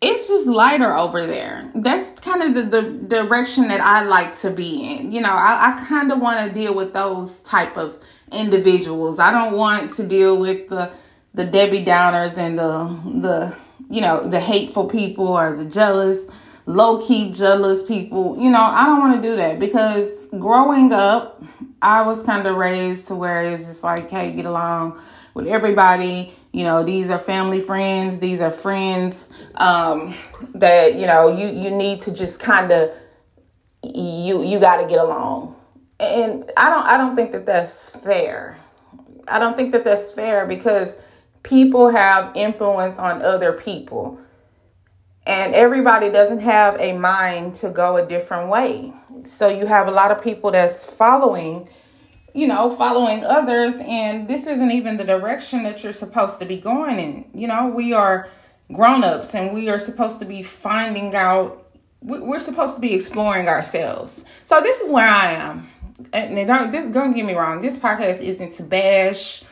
it's 0.00 0.28
just 0.28 0.46
lighter 0.46 0.94
over 0.94 1.26
there. 1.26 1.70
That's 1.74 2.20
kind 2.20 2.42
of 2.42 2.54
the, 2.54 2.80
the 2.80 2.82
direction 2.82 3.68
that 3.68 3.80
I 3.80 4.02
like 4.02 4.38
to 4.40 4.50
be 4.50 4.96
in. 4.96 5.12
You 5.12 5.22
know, 5.22 5.32
I, 5.32 5.72
I 5.72 5.86
kind 5.86 6.12
of 6.12 6.20
want 6.20 6.46
to 6.46 6.52
deal 6.52 6.74
with 6.74 6.92
those 6.92 7.38
type 7.38 7.78
of 7.78 7.96
individuals. 8.30 9.18
I 9.18 9.30
don't 9.30 9.54
want 9.54 9.92
to 9.92 10.06
deal 10.06 10.36
with 10.36 10.68
the 10.68 10.92
the 11.34 11.44
Debbie 11.44 11.84
Downers 11.84 12.38
and 12.38 12.58
the 12.58 13.20
the 13.20 13.56
you 13.90 14.00
know 14.00 14.28
the 14.28 14.40
hateful 14.40 14.86
people 14.86 15.28
or 15.28 15.56
the 15.56 15.64
jealous, 15.64 16.26
low 16.66 17.04
key 17.04 17.32
jealous 17.32 17.82
people. 17.82 18.36
You 18.38 18.50
know, 18.50 18.62
I 18.62 18.86
don't 18.86 19.00
want 19.00 19.22
to 19.22 19.28
do 19.28 19.36
that 19.36 19.58
because 19.58 20.26
growing 20.38 20.92
up, 20.92 21.42
I 21.82 22.02
was 22.02 22.22
kind 22.22 22.46
of 22.46 22.56
raised 22.56 23.06
to 23.06 23.14
where 23.14 23.52
it's 23.52 23.66
just 23.66 23.82
like, 23.82 24.10
hey, 24.10 24.32
get 24.32 24.46
along 24.46 25.00
with 25.34 25.46
everybody. 25.46 26.32
You 26.52 26.64
know, 26.64 26.84
these 26.84 27.10
are 27.10 27.18
family 27.18 27.60
friends. 27.60 28.20
These 28.20 28.40
are 28.40 28.50
friends 28.50 29.28
um, 29.56 30.14
that 30.54 30.94
you 30.94 31.06
know 31.06 31.36
you 31.36 31.48
you 31.48 31.70
need 31.70 32.00
to 32.02 32.12
just 32.12 32.38
kind 32.38 32.70
of 32.70 32.90
you 33.82 34.42
you 34.42 34.60
got 34.60 34.80
to 34.80 34.88
get 34.88 34.98
along 34.98 35.56
and 36.00 36.50
I 36.56 36.70
don't 36.70 36.86
I 36.86 36.96
don't 36.96 37.16
think 37.16 37.32
that 37.32 37.46
that's 37.46 37.90
fair. 37.90 38.58
I 39.26 39.38
don't 39.38 39.56
think 39.56 39.72
that 39.72 39.84
that's 39.84 40.12
fair 40.12 40.46
because 40.46 40.96
people 41.44 41.90
have 41.90 42.34
influence 42.34 42.98
on 42.98 43.22
other 43.22 43.52
people. 43.52 44.18
And 45.26 45.54
everybody 45.54 46.10
doesn't 46.10 46.40
have 46.40 46.78
a 46.80 46.92
mind 46.98 47.54
to 47.56 47.70
go 47.70 47.96
a 47.96 48.04
different 48.04 48.50
way. 48.50 48.92
So 49.22 49.48
you 49.48 49.64
have 49.64 49.88
a 49.88 49.90
lot 49.90 50.10
of 50.10 50.22
people 50.22 50.50
that's 50.50 50.84
following 50.84 51.68
you 52.34 52.48
know, 52.48 52.74
following 52.74 53.24
others, 53.24 53.74
and 53.80 54.26
this 54.26 54.46
isn't 54.46 54.72
even 54.72 54.96
the 54.96 55.04
direction 55.04 55.62
that 55.62 55.84
you're 55.84 55.92
supposed 55.92 56.40
to 56.40 56.44
be 56.44 56.56
going 56.56 56.98
in. 56.98 57.24
You 57.32 57.46
know, 57.46 57.68
we 57.68 57.92
are 57.92 58.28
grown 58.72 59.04
ups 59.04 59.36
and 59.36 59.54
we 59.54 59.68
are 59.68 59.78
supposed 59.78 60.18
to 60.18 60.24
be 60.24 60.42
finding 60.42 61.14
out, 61.14 61.68
we're 62.02 62.40
supposed 62.40 62.74
to 62.74 62.80
be 62.80 62.92
exploring 62.92 63.46
ourselves. 63.46 64.24
So, 64.42 64.60
this 64.60 64.80
is 64.80 64.90
where 64.90 65.06
I 65.06 65.32
am. 65.32 65.68
And 66.12 66.48
don't, 66.48 66.72
this, 66.72 66.86
don't 66.86 67.14
get 67.14 67.24
me 67.24 67.34
wrong, 67.34 67.62
this 67.62 67.78
podcast 67.78 68.20
isn't 68.20 68.52
to 68.54 68.64
bash, 68.64 69.44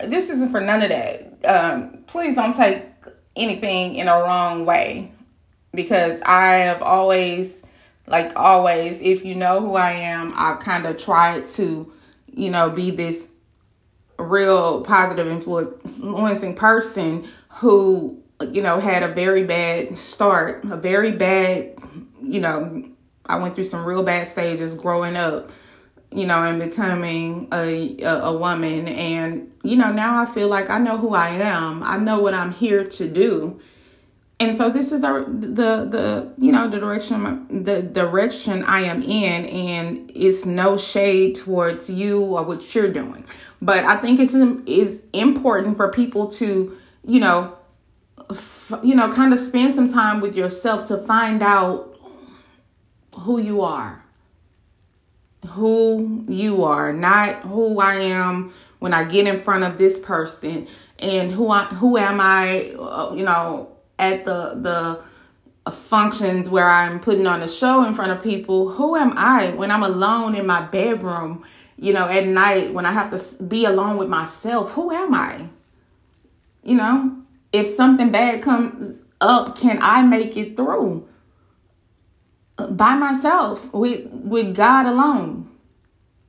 this 0.00 0.30
isn't 0.30 0.50
for 0.50 0.60
none 0.60 0.82
of 0.82 0.88
that. 0.90 1.44
Um, 1.44 2.04
please 2.06 2.34
don't 2.34 2.54
take 2.54 2.84
anything 3.34 3.96
in 3.96 4.08
a 4.08 4.14
wrong 4.14 4.64
way 4.64 5.12
because 5.74 6.20
I 6.22 6.54
have 6.56 6.82
always, 6.82 7.62
like 8.06 8.32
always, 8.36 9.00
if 9.00 9.24
you 9.24 9.34
know 9.34 9.60
who 9.60 9.74
I 9.74 9.90
am, 9.92 10.32
I've 10.36 10.60
kind 10.60 10.86
of 10.86 10.96
tried 10.96 11.46
to 11.48 11.92
you 12.36 12.50
know, 12.50 12.70
be 12.70 12.90
this 12.90 13.28
real 14.18 14.82
positive 14.82 15.26
influencing 15.26 16.54
person 16.54 17.26
who, 17.48 18.22
you 18.52 18.62
know, 18.62 18.78
had 18.78 19.02
a 19.02 19.08
very 19.08 19.42
bad 19.42 19.96
start, 19.98 20.62
a 20.64 20.76
very 20.76 21.12
bad, 21.12 21.74
you 22.22 22.40
know, 22.40 22.84
I 23.24 23.36
went 23.36 23.54
through 23.54 23.64
some 23.64 23.84
real 23.84 24.02
bad 24.02 24.26
stages 24.28 24.74
growing 24.74 25.16
up, 25.16 25.50
you 26.12 26.26
know, 26.26 26.42
and 26.42 26.60
becoming 26.60 27.48
a, 27.52 28.02
a, 28.02 28.20
a 28.22 28.36
woman. 28.36 28.88
And, 28.88 29.52
you 29.62 29.76
know, 29.76 29.92
now 29.92 30.20
I 30.20 30.26
feel 30.26 30.48
like 30.48 30.70
I 30.70 30.78
know 30.78 30.98
who 30.98 31.14
I 31.14 31.28
am. 31.28 31.82
I 31.82 31.96
know 31.98 32.20
what 32.20 32.34
I'm 32.34 32.52
here 32.52 32.84
to 32.84 33.08
do 33.08 33.60
and 34.38 34.56
so 34.56 34.68
this 34.68 34.92
is 34.92 35.00
the 35.00 35.24
the 35.28 35.86
the 35.86 36.32
you 36.36 36.52
know 36.52 36.68
the 36.68 36.78
direction 36.78 37.64
the 37.64 37.82
direction 37.82 38.62
I 38.64 38.80
am 38.80 39.02
in, 39.02 39.46
and 39.46 40.10
it's 40.14 40.44
no 40.44 40.76
shade 40.76 41.36
towards 41.36 41.88
you 41.88 42.20
or 42.22 42.42
what 42.42 42.74
you're 42.74 42.92
doing, 42.92 43.24
but 43.62 43.84
I 43.84 43.96
think 43.96 44.20
it's 44.20 44.34
is 44.34 45.00
important 45.14 45.76
for 45.78 45.90
people 45.90 46.28
to 46.32 46.76
you 47.02 47.20
know 47.20 47.56
f- 48.28 48.74
you 48.82 48.94
know 48.94 49.10
kind 49.10 49.32
of 49.32 49.38
spend 49.38 49.74
some 49.74 49.90
time 49.90 50.20
with 50.20 50.36
yourself 50.36 50.86
to 50.88 50.98
find 50.98 51.42
out 51.42 51.98
who 53.20 53.40
you 53.40 53.62
are, 53.62 54.04
who 55.46 56.24
you 56.28 56.64
are, 56.64 56.92
not 56.92 57.42
who 57.42 57.80
I 57.80 57.94
am 57.94 58.52
when 58.78 58.92
I 58.92 59.04
get 59.04 59.26
in 59.26 59.40
front 59.40 59.64
of 59.64 59.78
this 59.78 59.98
person, 59.98 60.68
and 60.98 61.30
who 61.30 61.50
I 61.50 61.64
who 61.66 61.96
am 61.96 62.20
I, 62.20 62.70
uh, 62.78 63.14
you 63.14 63.24
know 63.24 63.68
at 63.98 64.24
the 64.24 64.58
the 65.64 65.70
functions 65.70 66.48
where 66.48 66.68
I'm 66.68 67.00
putting 67.00 67.26
on 67.26 67.42
a 67.42 67.48
show 67.48 67.84
in 67.84 67.94
front 67.94 68.12
of 68.12 68.22
people, 68.22 68.68
who 68.68 68.96
am 68.96 69.14
I 69.16 69.50
when 69.50 69.70
I'm 69.70 69.82
alone 69.82 70.34
in 70.34 70.46
my 70.46 70.62
bedroom, 70.62 71.44
you 71.76 71.92
know, 71.92 72.06
at 72.06 72.26
night 72.26 72.72
when 72.72 72.86
I 72.86 72.92
have 72.92 73.10
to 73.10 73.42
be 73.42 73.64
alone 73.64 73.96
with 73.96 74.08
myself? 74.08 74.72
Who 74.72 74.92
am 74.92 75.14
I? 75.14 75.48
You 76.62 76.76
know, 76.76 77.16
if 77.52 77.68
something 77.68 78.10
bad 78.10 78.42
comes 78.42 79.02
up, 79.20 79.58
can 79.58 79.78
I 79.80 80.02
make 80.02 80.36
it 80.36 80.56
through 80.56 81.08
by 82.70 82.94
myself 82.94 83.72
with 83.72 84.06
with 84.10 84.54
God 84.54 84.86
alone? 84.86 85.50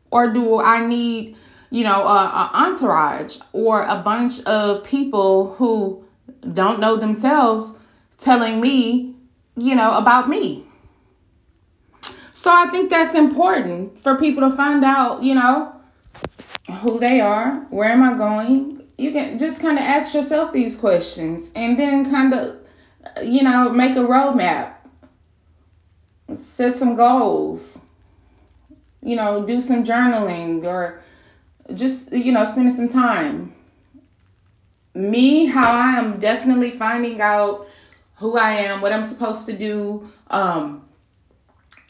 Or 0.09 0.31
do 0.31 0.59
I 0.59 0.85
need, 0.85 1.35
you 1.69 1.83
know, 1.83 2.03
a, 2.03 2.15
a 2.23 2.51
entourage 2.53 3.39
or 3.51 3.83
a 3.83 3.97
bunch 3.97 4.41
of 4.43 4.83
people 4.83 5.53
who 5.55 6.05
don't 6.53 6.79
know 6.79 6.95
themselves 6.95 7.73
telling 8.17 8.61
me, 8.61 9.15
you 9.55 9.75
know, 9.75 9.91
about 9.91 10.29
me. 10.29 10.63
So 12.31 12.51
I 12.53 12.67
think 12.67 12.89
that's 12.89 13.15
important 13.15 13.99
for 13.99 14.15
people 14.15 14.47
to 14.49 14.55
find 14.55 14.85
out, 14.85 15.23
you 15.23 15.35
know, 15.35 15.73
who 16.81 16.99
they 16.99 17.19
are, 17.19 17.65
where 17.69 17.89
am 17.89 18.03
I 18.03 18.15
going? 18.15 18.81
You 18.97 19.11
can 19.11 19.39
just 19.39 19.61
kind 19.61 19.77
of 19.77 19.83
ask 19.83 20.13
yourself 20.13 20.51
these 20.51 20.75
questions 20.75 21.51
and 21.55 21.77
then 21.77 22.09
kind 22.09 22.33
of, 22.33 22.57
you 23.23 23.43
know, 23.43 23.69
make 23.69 23.95
a 23.95 23.99
roadmap, 23.99 24.73
set 26.35 26.73
some 26.73 26.95
goals, 26.95 27.79
you 29.01 29.15
know, 29.15 29.45
do 29.45 29.61
some 29.61 29.83
journaling 29.83 30.63
or 30.63 31.01
just, 31.73 32.11
you 32.13 32.31
know, 32.31 32.45
spending 32.45 32.71
some 32.71 32.87
time 32.87 33.53
me, 34.97 35.45
how 35.45 35.71
I 35.71 35.99
am 35.99 36.19
definitely 36.19 36.71
finding 36.71 37.21
out 37.21 37.67
who 38.15 38.35
I 38.35 38.53
am, 38.53 38.81
what 38.81 38.91
I'm 38.91 39.03
supposed 39.03 39.45
to 39.45 39.57
do. 39.57 40.09
Um, 40.29 40.85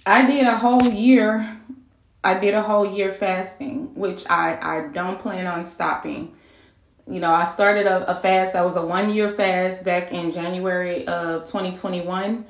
I 0.06 0.26
did 0.26 0.46
a 0.46 0.56
whole 0.56 0.84
year. 0.84 1.50
I 2.24 2.38
did 2.38 2.54
a 2.54 2.62
whole 2.62 2.86
year 2.86 3.12
fasting, 3.12 3.96
which 3.96 4.26
I 4.30 4.58
I 4.62 4.88
don't 4.92 5.18
plan 5.20 5.48
on 5.48 5.64
stopping. 5.64 6.36
You 7.08 7.22
know, 7.22 7.32
I 7.32 7.46
started 7.46 7.88
a, 7.88 8.12
a 8.12 8.16
fast 8.16 8.54
that 8.54 8.66
was 8.66 8.76
a 8.76 8.86
one 8.86 9.14
year 9.14 9.30
fast 9.30 9.86
back 9.86 10.12
in 10.12 10.32
January 10.32 11.08
of 11.08 11.46
2021, 11.46 12.46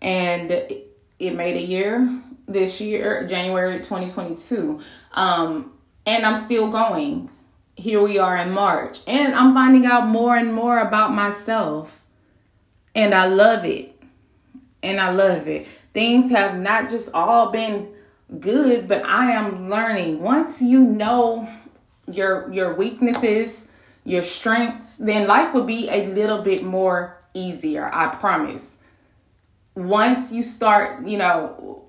and 0.00 0.72
it 1.18 1.34
made 1.34 1.56
a 1.56 1.64
year 1.64 2.20
this 2.46 2.80
year, 2.80 3.26
January 3.26 3.78
2022. 3.78 4.80
Um, 5.12 5.72
and 6.06 6.24
I'm 6.24 6.36
still 6.36 6.70
going 6.70 7.30
here 7.78 8.02
we 8.02 8.18
are 8.18 8.36
in 8.36 8.50
March. 8.50 8.98
And 9.06 9.34
I'm 9.34 9.54
finding 9.54 9.86
out 9.86 10.08
more 10.08 10.36
and 10.36 10.52
more 10.52 10.80
about 10.80 11.14
myself. 11.14 12.02
And 12.94 13.14
I 13.14 13.28
love 13.28 13.64
it. 13.64 13.94
And 14.82 15.00
I 15.00 15.10
love 15.10 15.46
it. 15.46 15.68
Things 15.94 16.30
have 16.32 16.58
not 16.58 16.90
just 16.90 17.08
all 17.14 17.50
been 17.50 17.88
good, 18.40 18.88
but 18.88 19.04
I 19.06 19.30
am 19.30 19.70
learning. 19.70 20.20
Once 20.20 20.60
you 20.60 20.80
know 20.80 21.48
your 22.10 22.52
your 22.52 22.74
weaknesses, 22.74 23.66
your 24.04 24.22
strengths, 24.22 24.96
then 24.96 25.26
life 25.28 25.54
will 25.54 25.64
be 25.64 25.88
a 25.88 26.06
little 26.08 26.42
bit 26.42 26.64
more 26.64 27.16
easier, 27.32 27.88
I 27.92 28.08
promise. 28.08 28.76
Once 29.78 30.32
you 30.32 30.42
start, 30.42 31.06
you 31.06 31.16
know, 31.16 31.84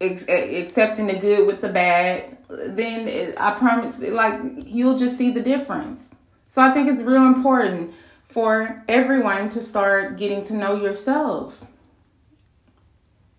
accepting 0.00 1.06
the 1.06 1.16
good 1.18 1.46
with 1.46 1.60
the 1.60 1.68
bad, 1.68 2.36
then 2.48 3.08
it, 3.08 3.34
I 3.38 3.54
promise, 3.54 3.98
like 3.98 4.40
you'll 4.66 4.96
just 4.96 5.16
see 5.16 5.30
the 5.30 5.40
difference. 5.40 6.10
So 6.48 6.60
I 6.62 6.70
think 6.70 6.88
it's 6.88 7.02
real 7.02 7.26
important 7.26 7.94
for 8.24 8.84
everyone 8.88 9.48
to 9.50 9.60
start 9.60 10.16
getting 10.16 10.42
to 10.44 10.54
know 10.54 10.74
yourself. 10.74 11.64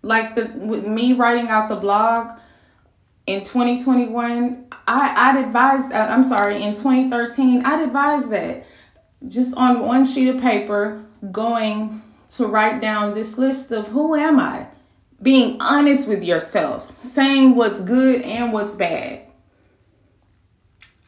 Like 0.02 0.34
the 0.34 0.50
with 0.56 0.86
me 0.86 1.12
writing 1.12 1.48
out 1.48 1.68
the 1.68 1.76
blog 1.76 2.38
in 3.26 3.44
2021, 3.44 4.66
I 4.88 5.14
I'd 5.16 5.44
advise. 5.44 5.90
Uh, 5.92 6.08
I'm 6.10 6.24
sorry, 6.24 6.62
in 6.62 6.74
2013, 6.74 7.64
I'd 7.64 7.80
advise 7.80 8.28
that 8.30 8.66
just 9.28 9.54
on 9.54 9.80
one 9.80 10.04
sheet 10.04 10.28
of 10.28 10.40
paper, 10.40 11.04
going 11.30 12.01
to 12.32 12.46
write 12.46 12.80
down 12.80 13.14
this 13.14 13.36
list 13.36 13.70
of 13.72 13.88
who 13.88 14.14
am 14.14 14.40
I 14.40 14.66
being 15.20 15.60
honest 15.60 16.08
with 16.08 16.24
yourself, 16.24 16.98
saying 16.98 17.54
what's 17.54 17.80
good 17.82 18.22
and 18.22 18.52
what's 18.52 18.74
bad. 18.74 19.26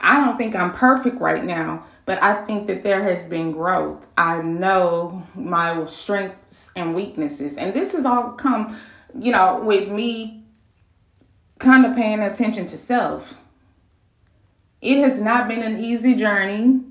I 0.00 0.18
don't 0.18 0.36
think 0.36 0.54
I'm 0.54 0.70
perfect 0.70 1.18
right 1.18 1.42
now, 1.42 1.86
but 2.04 2.22
I 2.22 2.44
think 2.44 2.66
that 2.66 2.82
there 2.82 3.02
has 3.02 3.26
been 3.26 3.52
growth. 3.52 4.06
I 4.16 4.42
know 4.42 5.22
my 5.34 5.84
strengths 5.86 6.70
and 6.76 6.94
weaknesses. 6.94 7.56
And 7.56 7.72
this 7.72 7.92
has 7.92 8.04
all 8.04 8.32
come, 8.32 8.78
you 9.18 9.32
know, 9.32 9.60
with 9.64 9.90
me 9.90 10.44
kind 11.58 11.86
of 11.86 11.96
paying 11.96 12.20
attention 12.20 12.66
to 12.66 12.76
self. 12.76 13.40
It 14.82 14.98
has 14.98 15.20
not 15.22 15.48
been 15.48 15.62
an 15.62 15.82
easy 15.82 16.14
journey. 16.14 16.82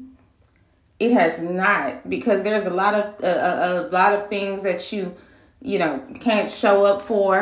It 1.00 1.12
has 1.12 1.42
not 1.42 2.10
because 2.10 2.44
there's 2.44 2.66
a 2.66 2.70
lot 2.70 2.94
of 2.94 3.24
uh, 3.24 3.28
a, 3.28 3.90
lot 3.92 4.14
of 4.14 4.30
things 4.30 4.64
that 4.64 4.92
you 4.92 5.16
you 5.64 5.80
know, 5.80 6.04
can't 6.20 6.50
show 6.50 6.86
up 6.86 7.02
for. 7.02 7.40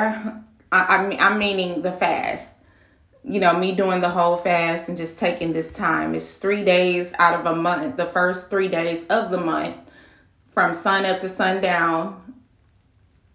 I, 0.72 0.86
I 0.98 1.08
mean, 1.08 1.20
I'm 1.20 1.40
meaning 1.40 1.82
the 1.82 1.92
fast. 1.92 2.56
You 3.24 3.40
know, 3.40 3.58
me 3.58 3.74
doing 3.74 4.02
the 4.02 4.10
whole 4.10 4.38
fast 4.38 4.90
and 4.90 4.98
just 4.98 5.20
taking 5.20 5.54
this 5.54 5.74
time. 5.74 6.16
It's 6.16 6.38
three 6.38 6.64
days 6.64 7.14
out 7.20 7.40
of 7.40 7.46
a 7.46 7.56
month, 7.56 7.98
the 7.98 8.06
first 8.06 8.50
three 8.50 8.68
days 8.68 9.06
of 9.08 9.32
the 9.32 9.38
month, 9.38 9.76
from 10.54 10.74
sun 10.74 11.06
up 11.06 11.20
to 11.20 11.30
sundown 11.30 12.18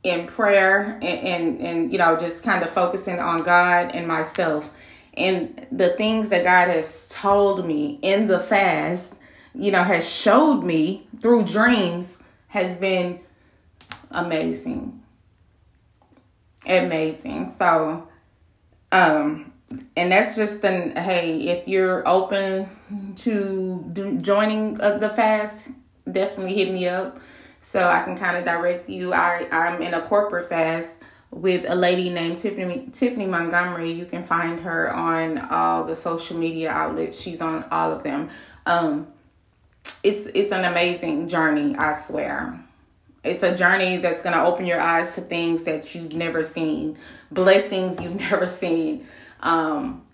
in 0.03 0.27
prayer 0.27 0.99
and, 1.03 1.05
and, 1.05 1.61
and 1.61 1.93
you 1.93 1.99
know, 1.99 2.17
just 2.17 2.43
kind 2.43 2.63
of 2.65 2.71
focusing 2.71 3.19
on 3.19 3.39
God 3.39 3.93
and 3.95 4.09
myself. 4.09 4.73
And 5.15 5.67
the 5.73 5.91
things 5.91 6.29
that 6.29 6.45
God 6.45 6.69
has 6.69 7.09
told 7.09 7.67
me 7.67 7.99
in 8.03 8.27
the 8.27 8.39
fast, 8.39 9.15
you 9.57 9.71
know, 9.71 9.83
has 9.83 10.09
showed 10.09 10.63
me 10.63 11.07
through 11.21 11.45
dreams 11.45 12.21
has 12.49 12.77
been 12.77 13.21
amazing. 14.11 15.03
Amazing. 16.67 17.55
So, 17.59 18.09
um, 18.93 19.53
and 19.97 20.13
that's 20.13 20.37
just 20.37 20.65
an 20.65 20.97
hey, 20.97 21.41
if 21.49 21.67
you're 21.67 22.07
open 22.07 22.69
to 23.17 24.19
joining 24.21 24.75
the 24.75 25.13
fast, 25.15 25.69
definitely 26.11 26.55
hit 26.55 26.73
me 26.73 26.87
up 26.87 27.19
so 27.61 27.89
I 27.89 28.03
can 28.03 28.17
kind 28.17 28.37
of 28.37 28.45
direct 28.45 28.89
you. 28.89 29.13
I 29.13 29.49
I'm 29.51 29.83
in 29.83 29.95
a 29.95 30.03
corporate 30.03 30.49
fast 30.49 31.01
with 31.31 31.65
a 31.69 31.75
lady 31.75 32.11
named 32.11 32.39
Tiffany 32.39 32.89
Tiffany 32.93 33.27
Montgomery. 33.27 33.91
You 33.91 34.05
can 34.07 34.23
find 34.23 34.61
her 34.61 34.93
on 34.95 35.39
all 35.39 35.85
the 35.85 35.95
social 35.95 36.37
media 36.37 36.71
outlets. 36.71 37.21
She's 37.21 37.41
on 37.41 37.65
all 37.71 37.93
of 37.93 38.03
them. 38.03 38.29
Um, 38.67 39.09
it's 40.03 40.27
it's 40.27 40.53
an 40.53 40.65
amazing 40.65 41.29
journey, 41.29 41.77
I 41.77 41.93
swear. 41.93 42.59
It's 43.25 43.43
a 43.43 43.55
journey 43.55 43.97
that's 43.97 44.23
going 44.23 44.35
to 44.35 44.45
open 44.45 44.67
your 44.67 44.81
eyes 44.81 45.17
to 45.17 45.21
things 45.21 45.65
that 45.65 45.95
you've 45.95 46.15
never 46.15 46.45
seen, 46.45 46.97
blessings 47.31 48.01
you've 48.01 48.15
never 48.31 48.47
seen. 48.47 49.07
Um, 49.41 50.07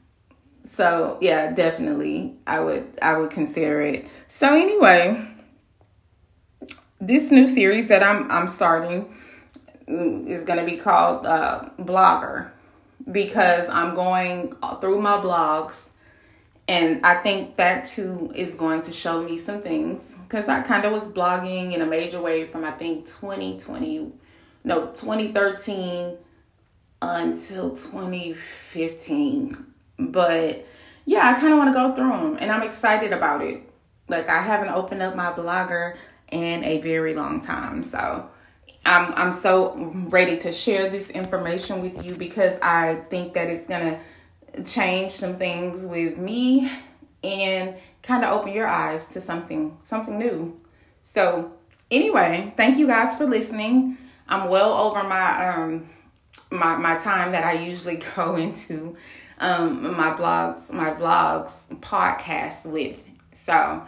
so 0.62 1.18
yeah, 1.20 1.52
definitely, 1.52 2.36
I 2.46 2.60
would 2.60 2.98
I 3.02 3.18
would 3.18 3.30
consider 3.30 3.82
it. 3.82 4.06
So 4.28 4.54
anyway, 4.54 5.26
this 7.00 7.30
new 7.30 7.48
series 7.48 7.88
that 7.88 8.02
I'm 8.02 8.30
I'm 8.30 8.48
starting 8.48 9.14
is 9.86 10.42
going 10.42 10.58
to 10.58 10.64
be 10.64 10.76
called 10.76 11.26
uh, 11.26 11.68
Blogger 11.78 12.50
because 13.10 13.68
I'm 13.68 13.94
going 13.94 14.54
through 14.80 15.00
my 15.00 15.18
blogs 15.18 15.90
and 16.68 17.04
I 17.04 17.16
think 17.16 17.56
that 17.56 17.84
too 17.84 18.30
is 18.34 18.54
going 18.54 18.82
to 18.82 18.92
show 18.92 19.22
me 19.22 19.36
some 19.38 19.60
things 19.62 20.14
because 20.22 20.48
I 20.48 20.62
kind 20.62 20.84
of 20.84 20.92
was 20.92 21.08
blogging 21.08 21.72
in 21.74 21.82
a 21.82 21.86
major 21.86 22.20
way 22.20 22.44
from 22.44 22.64
I 22.64 22.70
think 22.70 23.04
2020, 23.06 24.12
no, 24.64 24.86
2013 24.86 26.16
until 27.00 27.70
2015. 27.70 29.66
But 29.98 30.64
yeah, 31.04 31.34
I 31.34 31.40
kind 31.40 31.52
of 31.52 31.58
want 31.58 31.72
to 31.72 31.78
go 31.78 31.94
through 31.94 32.10
them 32.10 32.38
and 32.40 32.52
I'm 32.52 32.62
excited 32.62 33.12
about 33.12 33.42
it. 33.42 33.68
Like 34.08 34.28
I 34.28 34.40
haven't 34.40 34.70
opened 34.70 35.02
up 35.02 35.16
my 35.16 35.32
blogger 35.32 35.96
in 36.30 36.62
a 36.64 36.80
very 36.80 37.14
long 37.14 37.40
time. 37.40 37.82
So 37.82 38.28
I'm 38.84 39.12
I'm 39.14 39.32
so 39.32 39.74
ready 40.08 40.38
to 40.38 40.52
share 40.52 40.88
this 40.88 41.10
information 41.10 41.82
with 41.82 42.04
you 42.04 42.14
because 42.14 42.58
I 42.62 43.02
think 43.10 43.34
that 43.34 43.48
it's 43.48 43.66
going 43.66 43.94
to 43.94 44.00
change 44.64 45.12
some 45.12 45.36
things 45.36 45.86
with 45.86 46.18
me 46.18 46.70
and 47.24 47.74
kind 48.02 48.24
of 48.24 48.32
open 48.32 48.52
your 48.52 48.66
eyes 48.66 49.06
to 49.06 49.20
something 49.20 49.76
something 49.82 50.18
new. 50.18 50.60
So, 51.02 51.52
anyway, 51.90 52.52
thank 52.56 52.78
you 52.78 52.86
guys 52.86 53.16
for 53.16 53.26
listening. 53.26 53.98
I'm 54.28 54.48
well 54.48 54.72
over 54.72 55.02
my 55.04 55.48
um 55.48 55.88
my 56.50 56.76
my 56.76 56.96
time 56.96 57.32
that 57.32 57.44
I 57.44 57.64
usually 57.64 57.96
go 58.16 58.36
into 58.36 58.96
um 59.38 59.96
my 59.96 60.14
blogs, 60.14 60.72
my 60.72 60.92
blogs 60.92 61.62
podcast 61.80 62.66
with. 62.66 63.02
So, 63.32 63.82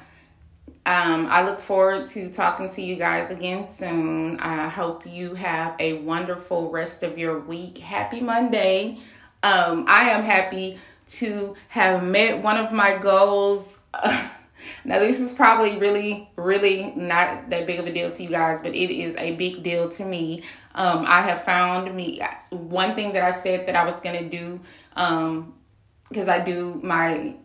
um, 0.87 1.27
I 1.31 1.44
look 1.44 1.61
forward 1.61 2.07
to 2.09 2.31
talking 2.31 2.68
to 2.70 2.83
you 2.83 2.96
guys 2.96 3.31
again 3.31 3.66
soon. 3.68 4.38
I 4.40 4.68
hope 4.68 5.07
you 5.07 5.35
have 5.35 5.77
a 5.79 5.94
wonderful 5.94 6.70
rest 6.70 7.03
of 7.03 7.18
your 7.18 7.40
week. 7.40 7.79
Happy 7.79 8.20
Monday. 8.20 9.00
Um, 9.44 9.85
I 9.87 10.04
am 10.04 10.24
happy 10.24 10.78
to 11.07 11.54
have 11.68 12.02
met 12.02 12.42
one 12.42 12.57
of 12.57 12.72
my 12.72 12.96
goals. 12.96 13.68
now, 14.87 14.98
this 14.98 15.20
is 15.20 15.35
probably 15.35 15.76
really, 15.76 16.30
really 16.37 16.94
not 16.96 17.50
that 17.50 17.66
big 17.66 17.78
of 17.78 17.87
a 17.87 17.92
deal 17.92 18.11
to 18.11 18.22
you 18.22 18.30
guys, 18.30 18.61
but 18.62 18.74
it 18.74 18.90
is 18.90 19.14
a 19.16 19.37
big 19.37 19.62
deal 19.62 19.90
to 19.90 20.04
me. 20.07 20.44
Um, 20.74 21.04
I 21.07 21.20
have 21.20 21.44
found 21.44 21.94
me 21.94 22.22
one 22.48 22.94
thing 22.94 23.12
that 23.12 23.22
I 23.22 23.38
said 23.42 23.66
that 23.66 23.76
I 23.76 23.85
was 23.85 24.00
going 24.00 24.18
to 24.24 24.30
do 24.30 24.61
because 24.94 26.28
um, 26.28 26.30
I 26.30 26.38
do 26.38 26.80
my 26.83 27.37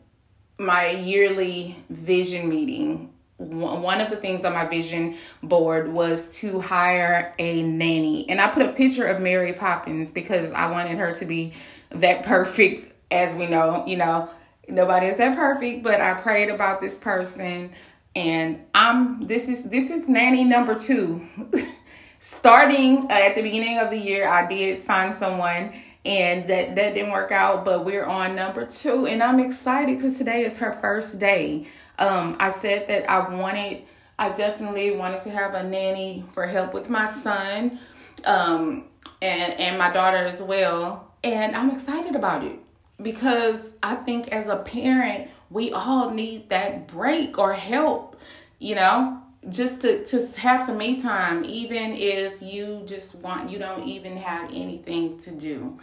my 0.57 0.91
yearly 0.91 1.75
vision 1.89 2.47
meeting 2.47 3.13
one 3.39 4.01
of 4.01 4.09
the 4.09 4.17
things 4.17 4.43
on 4.43 4.53
my 4.53 4.67
vision 4.67 5.17
board 5.41 5.91
was 5.91 6.29
to 6.39 6.59
hire 6.59 7.33
a 7.39 7.63
nanny. 7.63 8.29
And 8.29 8.41
I 8.41 8.47
put 8.47 8.63
a 8.63 8.73
picture 8.73 9.05
of 9.05 9.21
Mary 9.21 9.53
Poppins 9.53 10.11
because 10.11 10.51
I 10.51 10.69
wanted 10.69 10.97
her 10.97 11.13
to 11.13 11.25
be 11.25 11.53
that 11.91 12.23
perfect, 12.23 12.93
as 13.09 13.33
we 13.35 13.47
know, 13.47 13.85
you 13.87 13.95
know, 13.95 14.29
nobody 14.67 15.07
is 15.07 15.17
that 15.17 15.37
perfect, 15.37 15.83
but 15.83 16.01
I 16.01 16.15
prayed 16.15 16.49
about 16.49 16.81
this 16.81 16.99
person 16.99 17.71
and 18.15 18.65
I'm 18.73 19.25
this 19.27 19.47
is 19.47 19.63
this 19.63 19.89
is 19.89 20.07
nanny 20.09 20.43
number 20.43 20.77
2. 20.77 21.27
Starting 22.19 23.05
uh, 23.09 23.13
at 23.13 23.35
the 23.35 23.41
beginning 23.41 23.79
of 23.79 23.89
the 23.89 23.97
year, 23.97 24.27
I 24.27 24.45
did 24.45 24.83
find 24.83 25.15
someone 25.15 25.73
and 26.03 26.49
that 26.49 26.75
that 26.75 26.93
didn't 26.93 27.11
work 27.11 27.31
out, 27.31 27.63
but 27.63 27.85
we're 27.85 28.05
on 28.05 28.35
number 28.35 28.65
2 28.65 29.07
and 29.07 29.23
I'm 29.23 29.39
excited 29.39 30.01
cuz 30.01 30.17
today 30.17 30.43
is 30.43 30.57
her 30.57 30.73
first 30.81 31.19
day 31.19 31.67
um, 31.99 32.37
I 32.39 32.49
said 32.49 32.87
that 32.87 33.09
I 33.09 33.29
wanted, 33.29 33.83
I 34.17 34.29
definitely 34.29 34.91
wanted 34.91 35.21
to 35.21 35.29
have 35.29 35.53
a 35.53 35.63
nanny 35.63 36.23
for 36.33 36.47
help 36.47 36.73
with 36.73 36.89
my 36.89 37.05
son 37.05 37.79
um, 38.25 38.85
and, 39.21 39.53
and 39.53 39.77
my 39.77 39.91
daughter 39.91 40.17
as 40.17 40.41
well. 40.41 41.13
And 41.23 41.55
I'm 41.55 41.69
excited 41.69 42.15
about 42.15 42.43
it 42.43 42.57
because 43.01 43.59
I 43.83 43.95
think 43.95 44.29
as 44.29 44.47
a 44.47 44.57
parent, 44.57 45.29
we 45.49 45.71
all 45.71 46.11
need 46.11 46.49
that 46.49 46.87
break 46.87 47.37
or 47.37 47.53
help, 47.53 48.19
you 48.59 48.75
know, 48.75 49.21
just 49.49 49.81
to, 49.81 50.05
to 50.05 50.27
have 50.37 50.63
some 50.63 50.77
me 50.77 51.01
time, 51.01 51.43
even 51.43 51.93
if 51.93 52.41
you 52.41 52.83
just 52.85 53.15
want, 53.15 53.49
you 53.49 53.57
don't 53.57 53.87
even 53.87 54.17
have 54.17 54.49
anything 54.51 55.17
to 55.19 55.31
do. 55.31 55.79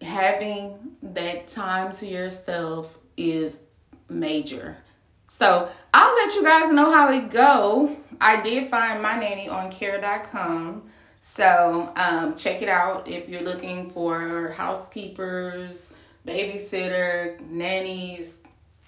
Having 0.00 0.78
that 1.02 1.48
time 1.48 1.92
to 1.96 2.06
yourself 2.06 2.98
is 3.16 3.58
major. 4.08 4.76
So 5.32 5.70
I'll 5.94 6.14
let 6.14 6.34
you 6.34 6.42
guys 6.42 6.70
know 6.70 6.92
how 6.92 7.10
it 7.10 7.30
go. 7.30 7.96
I 8.20 8.42
did 8.42 8.68
find 8.68 9.00
my 9.00 9.18
nanny 9.18 9.48
on 9.48 9.70
care.com. 9.70 10.82
So 11.22 11.90
um, 11.96 12.36
check 12.36 12.60
it 12.60 12.68
out 12.68 13.08
if 13.08 13.30
you're 13.30 13.40
looking 13.40 13.88
for 13.88 14.50
housekeepers, 14.50 15.90
babysitter, 16.26 17.40
nannies, 17.48 18.40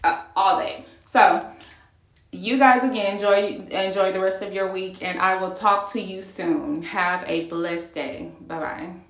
uh, 0.04 0.22
all 0.36 0.58
that. 0.58 0.84
So 1.02 1.50
you 2.30 2.58
guys 2.58 2.82
again 2.82 3.14
enjoy 3.14 3.64
enjoy 3.70 4.12
the 4.12 4.20
rest 4.20 4.42
of 4.42 4.52
your 4.52 4.70
week 4.70 5.02
and 5.02 5.18
I 5.18 5.40
will 5.40 5.52
talk 5.52 5.90
to 5.92 6.00
you 6.00 6.20
soon. 6.20 6.82
Have 6.82 7.24
a 7.26 7.46
blessed 7.46 7.94
day. 7.94 8.32
Bye 8.42 8.58
bye. 8.60 9.03